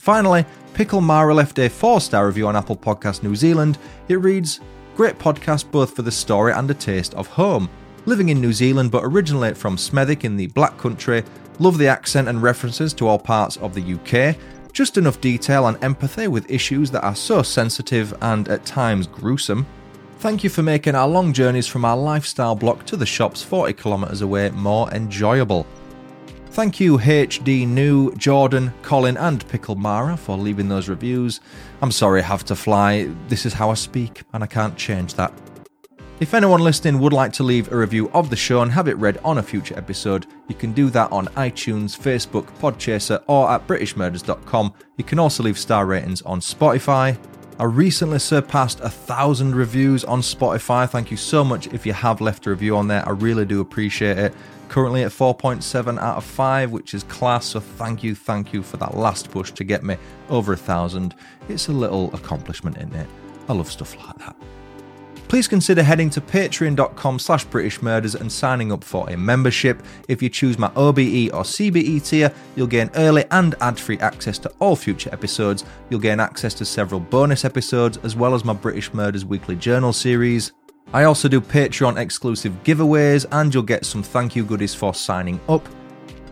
Finally, 0.00 0.44
Pickle 0.74 1.00
Mara 1.00 1.34
left 1.34 1.58
a 1.58 1.68
four 1.68 2.00
star 2.00 2.24
review 2.28 2.46
on 2.46 2.54
Apple 2.54 2.76
Podcast 2.76 3.24
New 3.24 3.34
Zealand. 3.34 3.78
It 4.06 4.20
reads, 4.20 4.60
Great 4.94 5.18
podcast 5.18 5.72
both 5.72 5.96
for 5.96 6.02
the 6.02 6.12
story 6.12 6.52
and 6.52 6.70
a 6.70 6.74
taste 6.74 7.14
of 7.14 7.26
home. 7.26 7.68
Living 8.06 8.28
in 8.28 8.40
New 8.40 8.52
Zealand 8.52 8.92
but 8.92 9.02
originally 9.04 9.52
from 9.52 9.76
Smethwick 9.76 10.22
in 10.22 10.36
the 10.36 10.46
Black 10.46 10.78
Country, 10.78 11.24
love 11.58 11.76
the 11.76 11.88
accent 11.88 12.28
and 12.28 12.40
references 12.40 12.94
to 12.94 13.08
all 13.08 13.18
parts 13.18 13.56
of 13.56 13.74
the 13.74 13.94
UK. 13.94 14.36
Just 14.72 14.96
enough 14.96 15.20
detail 15.20 15.66
and 15.66 15.82
empathy 15.82 16.28
with 16.28 16.48
issues 16.48 16.92
that 16.92 17.02
are 17.02 17.16
so 17.16 17.42
sensitive 17.42 18.14
and 18.22 18.48
at 18.48 18.64
times 18.64 19.08
gruesome. 19.08 19.66
Thank 20.20 20.44
you 20.44 20.50
for 20.50 20.62
making 20.62 20.94
our 20.94 21.08
long 21.08 21.32
journeys 21.32 21.66
from 21.66 21.84
our 21.84 21.96
lifestyle 21.96 22.54
block 22.54 22.86
to 22.86 22.96
the 22.96 23.04
shops 23.04 23.42
40 23.42 23.72
kilometres 23.72 24.22
away 24.22 24.50
more 24.50 24.88
enjoyable. 24.92 25.66
Thank 26.50 26.78
you, 26.78 26.98
HD 26.98 27.66
New, 27.66 28.14
Jordan, 28.14 28.72
Colin, 28.82 29.16
and 29.16 29.46
Pickle 29.48 29.74
Mara 29.74 30.16
for 30.16 30.38
leaving 30.38 30.68
those 30.68 30.88
reviews. 30.88 31.40
I'm 31.82 31.90
sorry 31.90 32.20
I 32.20 32.24
have 32.24 32.44
to 32.44 32.54
fly, 32.56 33.10
this 33.28 33.44
is 33.44 33.52
how 33.52 33.70
I 33.70 33.74
speak, 33.74 34.22
and 34.32 34.44
I 34.44 34.46
can't 34.46 34.76
change 34.76 35.14
that. 35.14 35.32
If 36.18 36.32
anyone 36.32 36.62
listening 36.62 36.98
would 37.00 37.12
like 37.12 37.34
to 37.34 37.42
leave 37.42 37.70
a 37.70 37.76
review 37.76 38.10
of 38.14 38.30
the 38.30 38.36
show 38.36 38.62
and 38.62 38.72
have 38.72 38.88
it 38.88 38.96
read 38.96 39.18
on 39.22 39.36
a 39.36 39.42
future 39.42 39.76
episode, 39.76 40.26
you 40.48 40.54
can 40.54 40.72
do 40.72 40.88
that 40.88 41.12
on 41.12 41.26
iTunes, 41.28 41.94
Facebook, 41.94 42.46
Podchaser, 42.58 43.22
or 43.26 43.50
at 43.50 43.66
BritishMurders.com. 43.66 44.72
You 44.96 45.04
can 45.04 45.18
also 45.18 45.42
leave 45.42 45.58
star 45.58 45.84
ratings 45.84 46.22
on 46.22 46.40
Spotify. 46.40 47.18
I 47.58 47.64
recently 47.64 48.18
surpassed 48.18 48.80
a 48.80 48.88
thousand 48.88 49.54
reviews 49.54 50.04
on 50.04 50.22
Spotify. 50.22 50.88
Thank 50.88 51.10
you 51.10 51.18
so 51.18 51.44
much 51.44 51.66
if 51.74 51.84
you 51.84 51.92
have 51.92 52.22
left 52.22 52.46
a 52.46 52.50
review 52.50 52.78
on 52.78 52.88
there. 52.88 53.06
I 53.06 53.12
really 53.12 53.44
do 53.44 53.60
appreciate 53.60 54.16
it. 54.16 54.34
Currently 54.70 55.02
at 55.02 55.12
4.7 55.12 55.98
out 55.98 56.16
of 56.16 56.24
5, 56.24 56.72
which 56.72 56.94
is 56.94 57.02
class. 57.02 57.44
So 57.44 57.60
thank 57.60 58.02
you, 58.02 58.14
thank 58.14 58.54
you 58.54 58.62
for 58.62 58.78
that 58.78 58.96
last 58.96 59.30
push 59.30 59.52
to 59.52 59.64
get 59.64 59.84
me 59.84 59.98
over 60.30 60.54
a 60.54 60.56
thousand. 60.56 61.14
It's 61.50 61.68
a 61.68 61.72
little 61.72 62.10
accomplishment, 62.14 62.78
isn't 62.78 62.94
it? 62.94 63.08
I 63.50 63.52
love 63.52 63.70
stuff 63.70 63.94
like 63.98 64.16
that. 64.16 64.34
Please 65.28 65.48
consider 65.48 65.82
heading 65.82 66.08
to 66.10 66.20
patreon.com 66.20 67.18
slash 67.18 67.44
British 67.44 67.82
Murders 67.82 68.14
and 68.14 68.30
signing 68.30 68.70
up 68.70 68.84
for 68.84 69.10
a 69.10 69.16
membership. 69.16 69.82
If 70.08 70.22
you 70.22 70.28
choose 70.28 70.56
my 70.56 70.70
OBE 70.76 71.34
or 71.34 71.42
CBE 71.42 72.08
tier, 72.08 72.32
you'll 72.54 72.68
gain 72.68 72.90
early 72.94 73.24
and 73.32 73.56
ad-free 73.60 73.98
access 73.98 74.38
to 74.38 74.52
all 74.60 74.76
future 74.76 75.10
episodes. 75.12 75.64
You'll 75.90 75.98
gain 75.98 76.20
access 76.20 76.54
to 76.54 76.64
several 76.64 77.00
bonus 77.00 77.44
episodes, 77.44 77.98
as 78.04 78.14
well 78.14 78.34
as 78.34 78.44
my 78.44 78.52
British 78.52 78.94
Murders 78.94 79.24
weekly 79.24 79.56
journal 79.56 79.92
series. 79.92 80.52
I 80.92 81.02
also 81.02 81.28
do 81.28 81.40
Patreon 81.40 81.98
exclusive 81.98 82.52
giveaways, 82.62 83.26
and 83.32 83.52
you'll 83.52 83.64
get 83.64 83.84
some 83.84 84.04
thank 84.04 84.36
you 84.36 84.44
goodies 84.44 84.76
for 84.76 84.94
signing 84.94 85.40
up. 85.48 85.66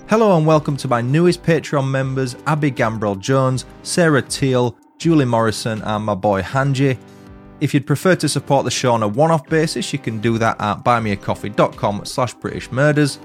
Hello 0.09 0.37
and 0.37 0.46
welcome 0.46 0.76
to 0.76 0.87
my 0.87 1.00
newest 1.00 1.42
Patreon 1.42 1.90
members, 1.90 2.37
Abby 2.46 2.70
Gambrell 2.70 3.18
Jones, 3.18 3.64
Sarah 3.83 4.22
Teal, 4.22 4.76
Julie 4.98 5.24
Morrison, 5.24 5.83
and 5.83 6.04
my 6.04 6.14
boy 6.14 6.42
Hanji. 6.42 6.96
If 7.61 7.73
you'd 7.73 7.87
prefer 7.87 8.17
to 8.17 8.29
support 8.29 8.64
the 8.64 8.71
show 8.71 8.93
on 8.93 9.03
a 9.03 9.09
one-off 9.09 9.47
basis, 9.47 9.93
you 9.93 9.99
can 9.99 10.21
do 10.21 10.38
that 10.38 10.61
at 10.61 10.85
buymeacoffee.com 10.85 12.05
slash 12.05 12.35
British 12.35 12.71
Murders. 12.71 13.19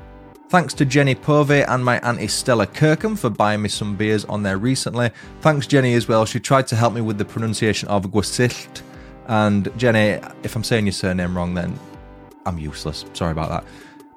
Thanks 0.50 0.74
to 0.76 0.86
Jenny 0.86 1.14
Pove 1.14 1.68
and 1.68 1.84
my 1.86 2.00
auntie 2.00 2.28
Stella 2.28 2.66
Kirkham 2.66 3.16
for 3.16 3.30
buying 3.30 3.62
me 3.62 3.70
some 3.70 3.96
beers 3.96 4.26
on 4.26 4.42
there 4.42 4.58
recently. 4.58 5.12
Thanks 5.42 5.68
Jenny 5.68 5.94
as 5.94 6.08
well, 6.08 6.26
she 6.26 6.40
tried 6.40 6.68
to 6.68 6.76
help 6.76 6.94
me 6.94 7.02
with 7.02 7.18
the 7.18 7.26
pronunciation 7.26 7.88
of 7.90 8.06
Gwersyllt. 8.06 8.82
And 9.28 9.72
Jenny, 9.78 10.20
if 10.44 10.56
I'm 10.56 10.64
saying 10.64 10.88
your 10.88 10.94
surname 10.94 11.38
wrong 11.38 11.54
then 11.54 11.78
I'm 12.46 12.58
useless. 12.58 13.06
Sorry 13.14 13.32
about 13.32 13.50
that. 13.50 13.64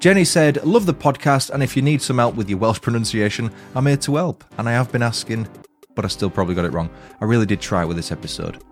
Jenny 0.01 0.25
said, 0.25 0.65
Love 0.65 0.87
the 0.87 0.95
podcast, 0.95 1.51
and 1.51 1.63
if 1.63 1.77
you 1.77 1.83
need 1.83 2.01
some 2.01 2.19
help 2.19 2.35
with 2.35 2.49
your 2.49 2.59
Welsh 2.59 2.81
pronunciation, 2.81 3.51
I'm 3.75 3.87
here 3.87 3.99
to 3.99 4.17
help. 4.17 4.43
And 4.57 4.69
I 4.69 4.73
have 4.73 4.91
been 4.91 5.03
asking, 5.03 5.47
but 5.95 6.05
I 6.05 6.09
still 6.09 6.31
probably 6.31 6.55
got 6.55 6.65
it 6.65 6.73
wrong. 6.73 6.91
I 7.21 7.25
really 7.27 7.47
did 7.47 7.61
try 7.61 7.85
with 7.85 7.97
this 7.97 8.11
episode. 8.11 8.65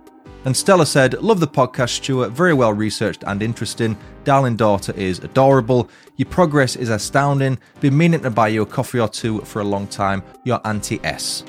And 0.44 0.56
Stella 0.56 0.86
said, 0.86 1.22
Love 1.22 1.40
the 1.40 1.46
podcast, 1.46 1.90
Stuart. 1.90 2.30
Very 2.30 2.54
well 2.54 2.72
researched 2.72 3.24
and 3.26 3.42
interesting. 3.42 3.96
Darling 4.24 4.56
daughter 4.56 4.92
is 4.96 5.18
adorable. 5.18 5.90
Your 6.16 6.28
progress 6.28 6.76
is 6.76 6.88
astounding. 6.88 7.58
Been 7.80 7.96
meaning 7.96 8.20
to 8.20 8.30
buy 8.30 8.48
you 8.48 8.62
a 8.62 8.66
coffee 8.66 9.00
or 9.00 9.08
two 9.08 9.40
for 9.40 9.60
a 9.60 9.64
long 9.64 9.86
time. 9.86 10.22
Your 10.44 10.60
Auntie 10.66 11.00
S. 11.04 11.44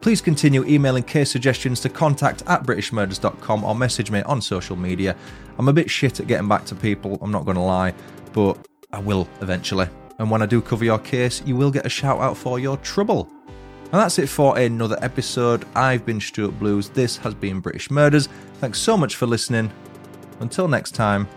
Please 0.00 0.22
continue 0.22 0.64
emailing 0.64 1.02
case 1.02 1.30
suggestions 1.30 1.80
to 1.80 1.90
contact 1.90 2.42
at 2.46 2.62
britishmurders.com 2.62 3.64
or 3.64 3.74
message 3.74 4.10
me 4.10 4.22
on 4.22 4.40
social 4.40 4.76
media. 4.76 5.14
I'm 5.58 5.68
a 5.68 5.74
bit 5.74 5.90
shit 5.90 6.20
at 6.20 6.26
getting 6.26 6.48
back 6.48 6.64
to 6.66 6.74
people, 6.74 7.18
I'm 7.20 7.30
not 7.30 7.44
going 7.44 7.56
to 7.56 7.62
lie, 7.62 7.92
but 8.32 8.66
I 8.92 8.98
will 8.98 9.28
eventually. 9.42 9.88
And 10.18 10.30
when 10.30 10.40
I 10.40 10.46
do 10.46 10.62
cover 10.62 10.84
your 10.84 10.98
case, 10.98 11.42
you 11.44 11.54
will 11.54 11.70
get 11.70 11.84
a 11.84 11.90
shout 11.90 12.18
out 12.18 12.36
for 12.36 12.58
your 12.58 12.78
trouble. 12.78 13.30
And 13.92 14.00
that's 14.00 14.18
it 14.18 14.28
for 14.28 14.56
another 14.56 14.96
episode. 15.02 15.66
I've 15.74 16.06
been 16.06 16.20
Stuart 16.20 16.58
Blues. 16.58 16.88
This 16.90 17.16
has 17.18 17.34
been 17.34 17.58
British 17.60 17.90
Murders. 17.90 18.28
Thanks 18.60 18.78
so 18.78 18.96
much 18.96 19.16
for 19.16 19.26
listening. 19.26 19.72
Until 20.38 20.68
next 20.68 20.92
time, 20.92 21.28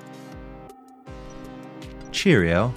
cheerio. 2.12 2.74